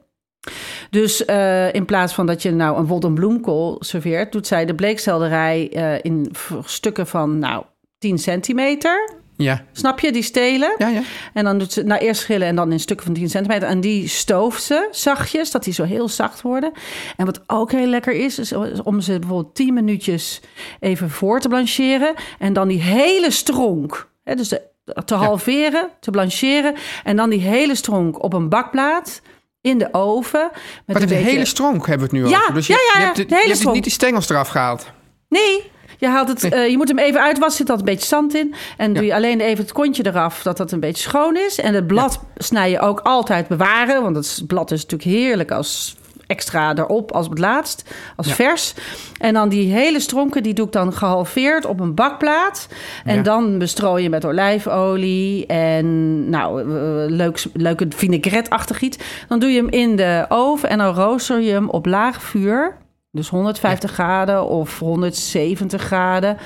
Dus 0.90 1.24
eh, 1.24 1.74
in 1.74 1.84
plaats 1.84 2.14
van 2.14 2.26
dat 2.26 2.42
je 2.42 2.50
nou 2.52 2.78
een 2.78 2.86
een 3.04 3.14
bloemkool 3.14 3.76
serveert, 3.80 4.32
doet 4.32 4.46
zij 4.46 4.64
de 4.66 4.74
bleekselderij 4.74 5.62
in 6.02 6.30
stukken 6.64 7.06
van 7.06 7.38
nou 7.38 7.64
10 7.98 8.18
centimeter. 8.18 9.10
Ja, 9.36 9.64
Snap 9.72 10.00
je? 10.00 10.12
Die 10.12 10.22
stelen. 10.22 10.74
ja, 10.78 10.88
ja. 10.88 11.02
En 11.32 11.44
dan 11.44 11.58
doet 11.58 11.72
ze 11.72 11.82
nou 11.82 12.00
eerst 12.00 12.20
schillen 12.20 12.46
en 12.48 12.56
dan 12.56 12.72
in 12.72 12.80
stukken 12.80 13.06
van 13.06 13.14
10 13.14 13.28
centimeter. 13.28 13.68
En 13.68 13.80
die 13.80 14.08
stooft 14.08 14.62
ze 14.62 14.88
zachtjes, 14.90 15.50
dat 15.50 15.64
die 15.64 15.72
zo 15.72 15.84
heel 15.84 16.08
zacht 16.08 16.42
worden. 16.42 16.72
En 17.16 17.26
wat 17.26 17.40
ook 17.46 17.72
heel 17.72 17.86
lekker 17.86 18.12
is, 18.12 18.38
is 18.38 18.52
om 18.82 19.00
ze 19.00 19.18
bijvoorbeeld 19.18 19.54
10 19.54 19.74
minuutjes 19.74 20.40
even 20.80 21.10
voor 21.10 21.40
te 21.40 21.48
blancheren. 21.48 22.14
En 22.38 22.52
dan 22.52 22.68
die 22.68 22.80
hele 22.80 23.30
stronk, 23.30 24.08
hè, 24.24 24.34
dus 24.34 24.48
de, 24.48 24.62
te 25.04 25.14
halveren, 25.14 25.88
te 26.00 26.10
blancheren. 26.10 26.74
En 27.04 27.16
dan 27.16 27.30
die 27.30 27.40
hele 27.40 27.74
stronk 27.74 28.22
op 28.22 28.32
een 28.32 28.48
bakplaat 28.48 29.20
in 29.60 29.78
de 29.78 29.88
oven. 29.92 30.50
Met 30.52 30.98
Maar 30.98 31.06
de 31.06 31.14
beetje... 31.14 31.30
hele 31.30 31.44
stronk 31.44 31.86
hebben 31.86 32.10
we 32.10 32.16
het 32.16 32.24
nu 32.24 32.30
Ja, 32.30 32.40
over. 32.40 32.54
Dus 32.54 32.66
je, 32.66 32.72
ja, 32.72 32.78
ja, 32.94 33.00
je 33.00 33.04
hebt, 33.04 33.16
de, 33.16 33.26
de 33.26 33.34
hele 33.34 33.46
je 33.46 33.52
hebt 33.52 33.64
dus 33.64 33.72
niet 33.72 33.82
die 33.82 33.92
stengels 33.92 34.28
eraf 34.28 34.48
gehaald. 34.48 34.86
Nee, 35.28 35.70
je, 35.98 36.06
haalt 36.08 36.28
het, 36.28 36.44
eh, 36.52 36.68
je 36.68 36.76
moet 36.76 36.88
hem 36.88 36.98
even 36.98 37.20
uitwassen, 37.22 37.56
zit 37.56 37.70
altijd 37.70 37.88
een 37.88 37.94
beetje 37.94 38.08
zand 38.08 38.34
in. 38.34 38.54
En 38.76 38.92
doe 38.92 39.04
je 39.04 39.14
alleen 39.14 39.40
even 39.40 39.62
het 39.64 39.72
kontje 39.72 40.06
eraf, 40.06 40.42
dat 40.42 40.56
dat 40.56 40.72
een 40.72 40.80
beetje 40.80 41.02
schoon 41.08 41.36
is. 41.36 41.60
En 41.60 41.74
het 41.74 41.86
blad 41.86 42.20
snij 42.36 42.70
je 42.70 42.80
ook 42.80 43.00
altijd 43.00 43.48
bewaren, 43.48 44.02
want 44.02 44.16
het 44.16 44.42
blad 44.46 44.70
is 44.70 44.82
natuurlijk 44.86 45.10
heerlijk 45.10 45.50
als 45.50 45.96
extra 46.26 46.74
erop 46.76 47.12
als 47.12 47.28
het 47.28 47.38
laatst, 47.38 47.90
als 48.16 48.26
Ja. 48.26 48.34
vers. 48.34 48.74
En 49.18 49.34
dan 49.34 49.48
die 49.48 49.72
hele 49.72 50.00
stronken, 50.00 50.42
die 50.42 50.54
doe 50.54 50.66
ik 50.66 50.72
dan 50.72 50.92
gehalveerd 50.92 51.64
op 51.64 51.80
een 51.80 51.94
bakplaat. 51.94 52.68
En 53.04 53.16
Ja. 53.16 53.22
dan 53.22 53.58
bestrooi 53.58 54.02
je 54.02 54.08
met 54.10 54.24
olijfolie 54.24 55.46
en 55.46 56.28
nou, 56.30 56.60
eh, 56.60 56.66
leuk, 57.10 57.44
leuke 57.52 57.86
vinaigrette-achtig 57.96 58.80
iets. 58.80 58.98
Dan 59.28 59.38
doe 59.38 59.50
je 59.50 59.56
hem 59.56 59.68
in 59.70 59.96
de 59.96 60.24
oven 60.28 60.68
en 60.68 60.78
dan 60.78 60.94
rooster 60.94 61.40
je 61.40 61.52
hem 61.52 61.68
op 61.68 61.86
laag 61.86 62.22
vuur. 62.22 62.76
Dus 63.16 63.28
150 63.28 63.90
graden 63.90 64.46
of 64.48 64.78
170 64.78 65.82
graden. 65.82 66.36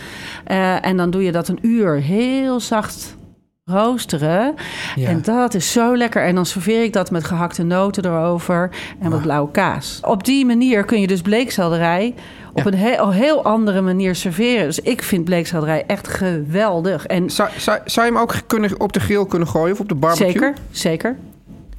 Eh, 0.44 0.86
en 0.86 0.96
dan 0.96 1.10
doe 1.10 1.22
je 1.24 1.32
dat 1.32 1.48
een 1.48 1.58
uur 1.62 1.94
heel 2.00 2.60
zacht 2.60 3.16
roosteren. 3.64 4.54
Ja. 4.94 5.08
En 5.08 5.22
dat 5.22 5.54
is 5.54 5.72
zo 5.72 5.96
lekker. 5.96 6.22
En 6.24 6.34
dan 6.34 6.46
serveer 6.46 6.82
ik 6.82 6.92
dat 6.92 7.10
met 7.10 7.24
gehakte 7.24 7.62
noten 7.62 8.04
erover 8.04 8.70
en 9.00 9.10
wat 9.10 9.22
blauwe 9.22 9.50
kaas. 9.50 10.00
Op 10.04 10.24
die 10.24 10.46
manier 10.46 10.84
kun 10.84 11.00
je 11.00 11.06
dus 11.06 11.20
bleekselderij 11.20 12.14
op 12.52 12.58
Ja. 12.58 12.66
een 12.66 12.74
heel, 12.74 13.10
heel 13.10 13.44
andere 13.44 13.80
manier 13.80 14.14
serveren. 14.14 14.64
Dus 14.66 14.80
ik 14.80 15.02
vind 15.02 15.24
bleekselderij 15.24 15.84
echt 15.86 16.08
geweldig. 16.08 17.06
En 17.06 17.30
Zou, 17.30 17.48
zou, 17.56 17.78
zou 17.84 18.06
je 18.06 18.12
hem 18.12 18.20
ook 18.22 18.34
kunnen, 18.46 18.80
op 18.80 18.92
de 18.92 19.00
grill 19.00 19.26
kunnen 19.26 19.48
gooien 19.48 19.72
of 19.72 19.80
op 19.80 19.88
de 19.88 19.94
barbecue? 19.94 20.30
Zeker, 20.32 20.54
zeker. 20.70 21.16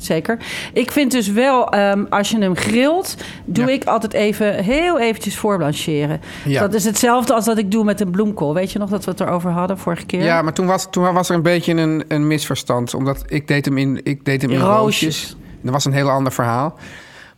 Zeker. 0.03 0.37
Ik 0.73 0.91
vind 0.91 1.11
dus 1.11 1.27
wel, 1.27 1.69
ehm, 1.69 2.05
als 2.09 2.29
je 2.29 2.37
hem 2.39 2.55
grilt, 2.55 3.15
doe 3.45 3.65
Ja. 3.65 3.71
ik 3.71 3.83
altijd 3.85 4.13
even 4.13 4.63
heel 4.63 4.99
eventjes 4.99 5.37
voorblancheren. 5.37 6.21
Ja. 6.45 6.59
Dat 6.61 6.73
is 6.73 6.83
hetzelfde 6.85 7.33
als 7.33 7.45
dat 7.45 7.57
ik 7.57 7.71
doe 7.71 7.83
met 7.83 8.01
een 8.01 8.11
bloemkool. 8.11 8.53
Weet 8.53 8.71
je 8.71 8.79
nog 8.79 8.89
dat 8.89 9.05
we 9.05 9.11
het 9.11 9.19
erover 9.19 9.51
hadden 9.51 9.77
vorige 9.77 10.05
keer? 10.05 10.23
Ja, 10.23 10.41
maar 10.41 10.53
toen 10.53 10.65
was, 10.65 10.87
toen 10.91 11.13
was 11.13 11.29
er 11.29 11.35
een 11.35 11.41
beetje 11.41 11.73
een, 11.73 12.03
een 12.07 12.27
misverstand. 12.27 12.93
Omdat 12.93 13.23
ik 13.27 13.47
deed 13.47 13.65
hem 13.65 13.77
in, 13.77 13.99
ik 14.03 14.25
deed 14.25 14.41
hem 14.41 14.51
in 14.51 14.59
roosjes. 14.59 15.01
roosjes. 15.01 15.35
Dat 15.61 15.73
was 15.73 15.85
een 15.85 15.93
heel 15.93 16.09
ander 16.09 16.31
verhaal. 16.33 16.75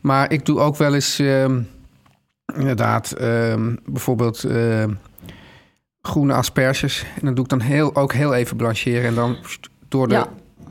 Maar 0.01 0.31
ik 0.31 0.45
doe 0.45 0.59
ook 0.59 0.77
wel 0.77 0.93
eens... 0.93 1.19
ehm, 1.19 1.59
inderdaad, 2.55 3.11
ehm, 3.11 3.75
bijvoorbeeld 3.85 4.45
groene 6.01 6.33
asperges. 6.33 7.05
En 7.15 7.21
dan 7.25 7.33
doe 7.33 7.43
ik 7.43 7.49
dan 7.49 7.59
heel, 7.61 7.95
ook 7.95 8.13
heel 8.13 8.33
even 8.33 8.57
blancheren. 8.57 9.03
En 9.09 9.15
dan 9.15 9.37
door 9.89 10.07
de 10.07 10.13
Ja. 10.13 10.27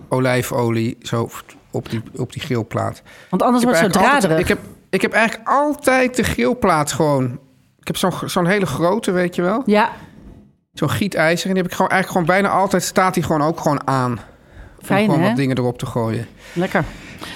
olijfolie 0.08 0.96
zo 1.02 1.28
op 1.72 1.90
die, 1.90 2.02
op 2.16 2.32
die 2.32 2.42
grillplaat. 2.42 3.02
Want 3.30 3.42
anders 3.42 3.64
wordt 3.64 3.80
het 3.80 3.92
zo 3.94 4.00
draderig. 4.00 4.38
ik, 4.38 4.48
heb, 4.48 4.58
ik 4.90 5.02
heb 5.02 5.12
eigenlijk 5.12 5.48
altijd 5.48 6.16
de 6.16 6.22
grillplaat 6.22 6.92
gewoon... 6.92 7.38
Ik 7.80 7.86
heb 7.86 7.96
zo'n 7.96 8.12
zo'n 8.26 8.46
hele 8.46 8.66
grote, 8.66 9.10
weet 9.10 9.34
je 9.34 9.42
wel. 9.42 9.62
Ja, 9.66 9.90
Zo'n 10.72 10.90
gietijzer. 10.90 11.48
En 11.48 11.54
die 11.54 11.62
heb 11.62 11.70
ik 11.70 11.76
gewoon 11.76 11.90
eigenlijk 11.90 12.26
gewoon 12.26 12.42
bijna 12.42 12.58
altijd... 12.60 12.82
staat 12.82 13.14
die 13.14 13.22
gewoon 13.22 13.42
ook 13.42 13.60
gewoon 13.60 13.86
aan. 13.86 14.10
Om 14.12 14.18
fijn 14.86 15.04
gewoon 15.04 15.20
hè? 15.20 15.26
wat 15.26 15.36
dingen 15.36 15.58
erop 15.58 15.78
te 15.78 15.86
gooien. 15.86 16.26
Lekker. 16.52 16.84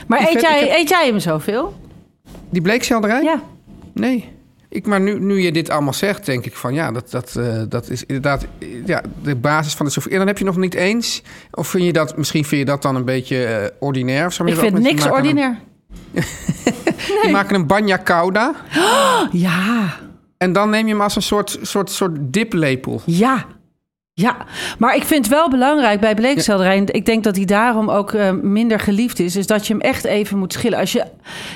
Maar 0.07 0.21
eet 0.21 0.41
jij, 0.41 0.61
heb- 0.61 0.79
eet 0.79 0.89
jij 0.89 1.07
hem 1.07 1.19
zoveel? 1.19 1.75
Die 2.51 2.63
bleekselderij? 2.63 3.23
Ja. 3.23 3.41
Nee. 3.95 4.36
Ik, 4.77 4.87
maar 4.87 5.01
nu, 5.01 5.19
nu 5.21 5.41
je 5.41 5.53
dit 5.53 5.71
allemaal 5.71 5.93
zegt, 5.93 6.27
denk 6.27 6.45
ik 6.45 6.57
van 6.57 6.75
ja, 6.75 6.93
dat, 6.93 7.11
dat, 7.11 7.37
eh, 7.37 7.63
dat 7.69 7.91
is 7.91 8.05
inderdaad 8.05 8.47
eh, 8.59 8.69
ja, 8.87 9.03
de 9.23 9.37
basis 9.37 9.75
van 9.75 9.87
de. 9.87 10.11
En 10.11 10.19
dan 10.19 10.27
heb 10.27 10.39
je 10.39 10.45
nog 10.45 10.57
niet 10.57 10.75
eens, 10.75 11.23
of 11.51 11.69
vind 11.69 11.85
je 11.85 11.93
dat, 11.93 12.17
misschien 12.17 12.45
vind 12.45 12.61
je 12.61 12.67
dat 12.67 12.83
dan 12.83 12.97
een 12.97 13.05
beetje 13.05 13.45
eh, 13.45 13.67
ordinair 13.79 14.27
of 14.27 14.33
zo. 14.33 14.45
Ik 14.45 14.49
je 14.49 14.57
vind 14.57 14.79
niks 14.79 15.07
ordinair. 15.07 15.59
Een, 16.15 16.25
die 17.23 17.31
maken 17.31 17.55
een 17.55 17.67
banja 17.67 18.01
cauda 18.05 18.55
Ja, 19.33 19.97
en 20.39 20.53
dan 20.53 20.71
neem 20.71 20.87
je 20.87 20.93
hem 20.93 21.03
als 21.03 21.17
een 21.17 21.23
soort, 21.23 21.59
soort, 21.63 21.91
soort 21.91 22.17
diplepel. 22.21 23.03
ja. 23.07 23.47
Ja, 24.21 24.47
maar 24.79 24.97
ik 24.97 25.03
vind 25.03 25.25
het 25.25 25.35
wel 25.35 25.51
belangrijk 25.51 26.01
bij 26.01 26.15
bleekselderij... 26.15 26.77
en 26.77 26.95
ik 26.95 27.07
denk 27.07 27.25
dat 27.25 27.35
die 27.35 27.47
daarom 27.47 27.91
ook 27.91 28.13
eh, 28.13 28.31
minder 28.33 28.81
geliefd 28.81 29.19
is... 29.19 29.37
is 29.37 29.47
dat 29.47 29.67
je 29.67 29.73
hem 29.73 29.83
echt 29.83 30.05
even 30.05 30.39
moet 30.39 30.53
schillen. 30.53 30.79
Als 30.79 30.93
je, 30.93 31.05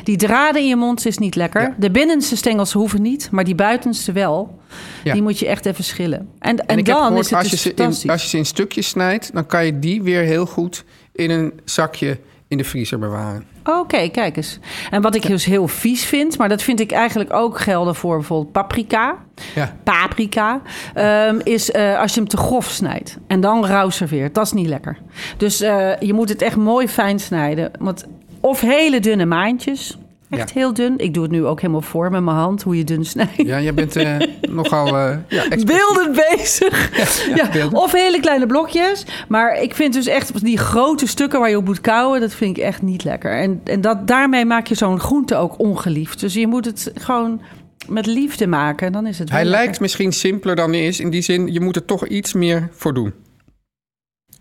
die 0.05 0.17
draden 0.17 0.61
in 0.61 0.69
je 0.69 0.77
mond 0.77 1.07
is 1.07 1.19
niet 1.19 1.35
lekker. 1.35 1.63
Ja. 1.63 1.75
De 1.79 1.91
binnenste 1.91 2.37
stengels 2.37 2.73
hoeven 2.73 3.03
niet, 3.03 3.31
maar 3.31 3.45
die 3.45 3.55
buitenste 3.55 4.13
wel. 4.13 4.59
Ja. 5.05 5.13
Die 5.13 5.23
moet 5.23 5.39
je 5.39 5.47
echt 5.47 5.67
even 5.67 5.85
schillen. 5.85 6.29
En, 6.39 6.67
en, 6.67 6.85
dan 6.85 6.97
gehoord, 6.97 7.19
is 7.19 7.31
het 7.31 7.39
als, 7.39 7.45
je 7.45 7.51
dus 7.51 7.63
ze 7.63 7.69
in, 7.69 7.77
fantastisch. 7.77 8.11
als 8.11 8.23
je 8.23 8.29
ze 8.29 8.37
in 8.37 8.47
stukjes 8.47 8.89
snijdt, 8.89 9.33
dan 9.33 9.47
kan 9.47 9.67
je 9.67 9.79
die 9.79 10.03
weer 10.03 10.23
heel 10.23 10.47
goed 10.47 10.85
in 11.13 11.31
een 11.31 11.53
zakje 11.65 12.19
in 12.51 12.57
de 12.59 12.65
vriezer 12.65 12.99
bewaren. 12.99 13.45
Oké, 13.65 14.09
kijk 14.09 14.37
eens. 14.37 14.59
En 14.91 15.03
wat 15.03 15.15
ik 15.15 15.27
dus 15.27 15.45
heel 15.45 15.69
vies 15.69 16.05
vind... 16.05 16.39
maar 16.39 16.49
dat 16.49 16.63
vind 16.63 16.81
ik 16.81 16.93
eigenlijk 16.93 17.33
ook 17.33 17.59
gelden 17.59 17.95
voor 17.95 18.17
bijvoorbeeld 18.17 18.53
paprika... 18.53 19.17
Ja. 19.55 19.77
paprika, 19.83 20.61
ehm, 20.95 21.41
is 21.43 21.71
eh, 21.71 21.99
als 22.01 22.15
je 22.15 22.21
hem 22.21 22.29
te 22.29 22.37
grof 22.37 22.71
snijdt 22.71 23.19
en 23.27 23.41
dan 23.41 23.67
rauw 23.67 23.91
serveert. 23.91 24.35
Dat 24.35 24.45
is 24.45 24.53
niet 24.53 24.67
lekker. 24.67 24.99
Dus 25.37 25.61
eh, 25.61 26.01
je 26.01 26.13
moet 26.13 26.29
het 26.29 26.43
echt 26.43 26.57
mooi 26.57 26.89
fijn 26.89 27.19
snijden. 27.19 27.71
Want, 27.79 28.07
of 28.41 28.61
hele 28.61 29.01
dunne 29.01 29.27
maandjes. 29.27 29.99
Echt 30.31 30.49
Ja. 30.49 30.61
heel 30.61 30.75
dun. 30.75 30.95
Ik 30.99 31.15
doe 31.15 31.23
het 31.23 31.33
nu 31.33 31.45
ook 31.47 31.61
helemaal 31.61 31.81
voor 31.83 32.11
met 32.11 32.23
mijn 32.23 32.37
hand, 32.37 32.63
hoe 32.63 32.77
je 32.77 32.85
dun 32.85 33.05
snijdt. 33.05 33.33
Ja, 33.37 33.61
jij 33.61 33.75
bent 33.75 33.97
eh, 33.97 34.17
nogal 34.51 34.87
eh 34.99 35.17
ja. 35.29 35.45
Beeldend 35.49 36.23
bezig. 36.37 36.89
Ja. 37.53 37.69
Of 37.73 37.93
hele 37.93 38.21
kleine 38.21 38.47
blokjes. 38.47 39.05
Maar 39.29 39.63
ik 39.63 39.75
vind 39.75 39.93
dus 39.95 40.07
echt 40.07 40.45
die 40.45 40.59
grote 40.59 41.07
stukken 41.07 41.41
waar 41.41 41.51
je 41.51 41.57
op 41.57 41.65
moet 41.65 41.81
kouwen, 41.81 42.21
dat 42.21 42.33
vind 42.35 42.57
ik 42.57 42.63
echt 42.63 42.83
niet 42.83 43.05
lekker. 43.05 43.39
En, 43.39 43.61
en 43.65 43.81
dat, 43.81 44.07
daarmee 44.09 44.45
maak 44.45 44.67
je 44.67 44.75
zo'n 44.75 45.01
groente 45.01 45.37
ook 45.37 45.59
ongeliefd. 45.59 46.21
Dus 46.21 46.35
je 46.35 46.47
moet 46.47 46.65
het 46.65 46.91
gewoon 46.95 47.41
met 47.89 48.07
liefde 48.07 48.47
maken. 48.47 48.93
Dan 48.93 49.07
is 49.07 49.19
het 49.19 49.29
wel 49.29 49.39
Hij 49.39 49.47
lekker. 49.49 49.65
lijkt 49.65 49.81
misschien 49.81 50.13
simpeler 50.13 50.57
dan 50.57 50.71
hij 50.73 50.87
is. 50.87 51.01
In 51.01 51.11
die 51.11 51.23
zin, 51.23 51.53
je 51.53 51.61
moet 51.61 51.77
er 51.77 51.85
toch 51.85 52.07
iets 52.07 52.33
meer 52.33 52.69
voor 52.73 52.95
doen. 52.95 53.13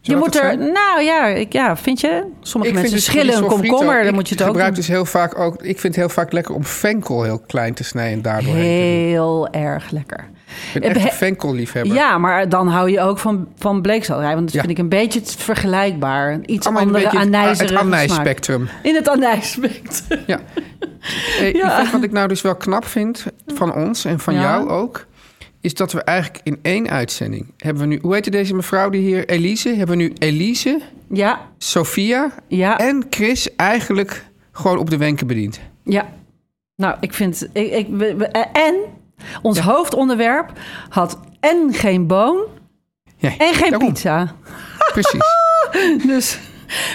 Je 0.02 0.16
moet 0.16 0.36
er, 0.36 0.42
zijn? 0.42 0.60
nou 0.60 1.02
ja, 1.02 1.26
ik, 1.26 1.54
ja, 1.54 1.78
vind 1.78 2.00
je? 2.02 2.24
Sommige 2.42 2.74
mensen 2.74 2.92
dus 2.94 3.06
schillen 3.06 3.38
een 3.38 3.46
komkommer, 3.46 3.98
dan 3.98 4.08
ik 4.08 4.14
moet 4.14 4.30
je 4.30 4.34
het 4.36 4.44
ook 4.44 4.50
gebruik 4.50 4.70
doen. 4.74 4.80
dus 4.80 4.88
heel 4.88 5.06
vaak 5.06 5.40
ook. 5.40 5.54
Ik 5.56 5.80
vind 5.80 5.84
het 5.84 5.96
heel 5.96 6.10
vaak 6.10 6.32
lekker 6.32 6.56
om 6.56 6.64
venkel 6.64 7.24
heel 7.24 7.40
klein 7.40 7.74
te 7.74 7.84
snijden 7.84 8.14
en 8.14 8.22
daardoor 8.22 8.54
te 8.54 8.58
Heel 8.60 9.48
erg 9.52 9.92
lekker. 9.92 10.30
Ik 10.74 10.82
ben 10.82 10.92
echt 10.96 11.04
een 11.04 11.12
venkelliefhebber. 11.12 11.94
Ja, 11.96 12.18
maar 12.18 12.50
dan 12.50 12.68
hou 12.68 12.90
je 12.92 13.02
ook 13.02 13.20
van, 13.20 13.48
van 13.58 13.82
bleekselderij. 13.82 14.34
Want 14.34 14.46
dat 14.46 14.54
Ja. 14.54 14.60
vind 14.60 14.72
ik 14.72 14.78
een 14.78 14.90
beetje 14.90 15.22
vergelijkbaar. 15.26 16.40
Iets 16.46 16.66
Allemaal 16.66 16.82
een 16.84 16.88
andere 16.96 17.10
het- 17.18 17.26
anijzerige 17.28 17.62
het 17.64 17.70
smaak. 17.72 17.84
anijsspectrum. 17.84 18.70
In 18.84 18.96
het 18.96 19.10
anijsspectrum. 19.10 20.20
Ja. 20.28 20.40
Hey, 21.40 21.86
Wat 21.92 22.04
ik 22.04 22.12
nou 22.12 22.28
dus 22.28 22.42
wel 22.42 22.56
knap 22.56 22.86
vind 22.86 23.26
van 23.48 23.74
ons 23.74 24.06
en 24.06 24.20
van 24.20 24.34
jou 24.34 24.70
ook... 24.70 25.06
is 25.62 25.74
dat 25.74 25.92
we 25.92 26.02
eigenlijk 26.04 26.40
in 26.44 26.60
één 26.62 26.90
uitzending 26.90 27.54
hebben 27.58 27.82
we 27.84 27.88
nu... 27.90 28.00
Hoe 28.02 28.14
heette 28.14 28.30
deze 28.30 28.56
mevrouw 28.56 28.90
die 28.90 29.02
hier? 29.02 29.30
Elise. 29.30 29.70
Hebben 29.70 29.98
we 29.98 30.04
nu 30.04 30.14
Elise, 30.20 30.82
Ja, 31.14 31.40
Sophia 31.58 32.32
ja, 32.48 32.78
en 32.78 33.06
Chris 33.10 33.56
eigenlijk 33.56 34.26
gewoon 34.52 34.78
op 34.78 34.90
de 34.90 34.98
wenken 34.98 35.28
bediend. 35.28 35.60
ja. 35.84 36.10
Nou, 36.76 36.96
ik 37.00 37.14
vind... 37.14 37.48
Ik, 37.54 37.72
ik, 37.72 37.88
we- 37.90 38.16
we- 38.16 38.26
en 38.54 38.76
ons 39.42 39.60
hoofdonderwerp 39.60 40.52
had 40.90 41.20
en 41.40 41.74
geen 41.74 42.08
boon 42.08 42.42
Ja, 43.18 43.30
en 43.38 43.54
geen 43.54 43.70
daarom. 43.70 43.88
pizza. 43.94 44.36
Precies. 44.92 45.22
Dus 46.08 46.40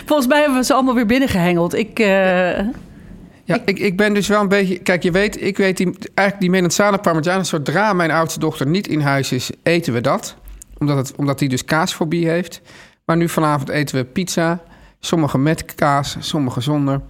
Volgens 0.06 0.28
mij 0.28 0.38
hebben 0.40 0.58
we 0.58 0.64
ze 0.64 0.74
allemaal 0.74 0.94
weer 0.94 1.06
binnengehengeld. 1.06 1.74
Ik, 1.74 1.98
eh, 1.98 2.58
Ja, 3.44 3.58
ik, 3.64 3.78
ik 3.78 3.96
ben 3.96 4.14
dus 4.14 4.28
wel 4.28 4.40
een 4.40 4.48
beetje... 4.48 4.78
Kijk, 4.78 5.02
je 5.02 5.10
weet, 5.10 5.42
ik 5.42 5.56
weet 5.56 5.76
die, 5.76 5.86
eigenlijk 5.86 6.40
die 6.40 6.50
Melenzana 6.50 6.96
Parmigiana... 6.96 7.42
zodra 7.42 7.92
mijn 7.92 8.10
oudste 8.10 8.38
dochter 8.38 8.66
niet 8.66 8.88
in 8.88 9.00
huis 9.00 9.32
is, 9.32 9.50
eten 9.62 9.92
we 9.92 10.00
dat. 10.00 10.36
Omdat, 10.78 10.96
het, 10.96 11.16
omdat 11.16 11.38
die 11.38 11.48
dus 11.48 11.64
kaasfobie 11.64 12.28
heeft. 12.28 12.60
Maar 13.04 13.16
nu 13.16 13.28
vanavond 13.28 13.68
eten 13.68 13.96
we 13.96 14.04
pizza. 14.04 14.62
Sommige 15.00 15.38
met 15.38 15.74
kaas, 15.74 16.16
sommige 16.18 16.60
zonder. 16.60 17.00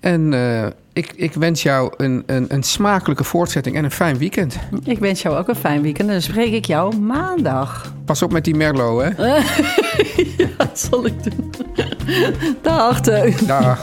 En 0.00 0.32
eh, 0.32 0.66
ik, 0.92 1.12
ik 1.16 1.34
wens 1.34 1.62
jou 1.62 1.92
een, 1.96 2.22
een, 2.26 2.46
een 2.48 2.62
smakelijke 2.62 3.24
voortzetting 3.24 3.76
en 3.76 3.84
een 3.84 3.90
fijn 3.90 4.18
weekend. 4.18 4.58
ik 4.84 4.98
wens 4.98 5.22
jou 5.22 5.36
ook 5.36 5.48
een 5.48 5.56
fijn 5.56 5.82
weekend. 5.82 6.08
En 6.08 6.14
dan 6.14 6.22
spreek 6.22 6.52
ik 6.52 6.64
jou 6.64 6.96
maandag. 6.96 7.92
Pas 8.04 8.22
op 8.22 8.32
met 8.32 8.44
die 8.44 8.54
Merlot, 8.54 9.02
hè? 9.02 9.08
ja, 10.36 10.48
dat 10.56 10.78
zal 10.78 11.06
ik 11.06 11.22
doen. 11.22 11.52
Dag, 12.62 13.00
Teun. 13.00 13.34
Dag. 13.46 13.82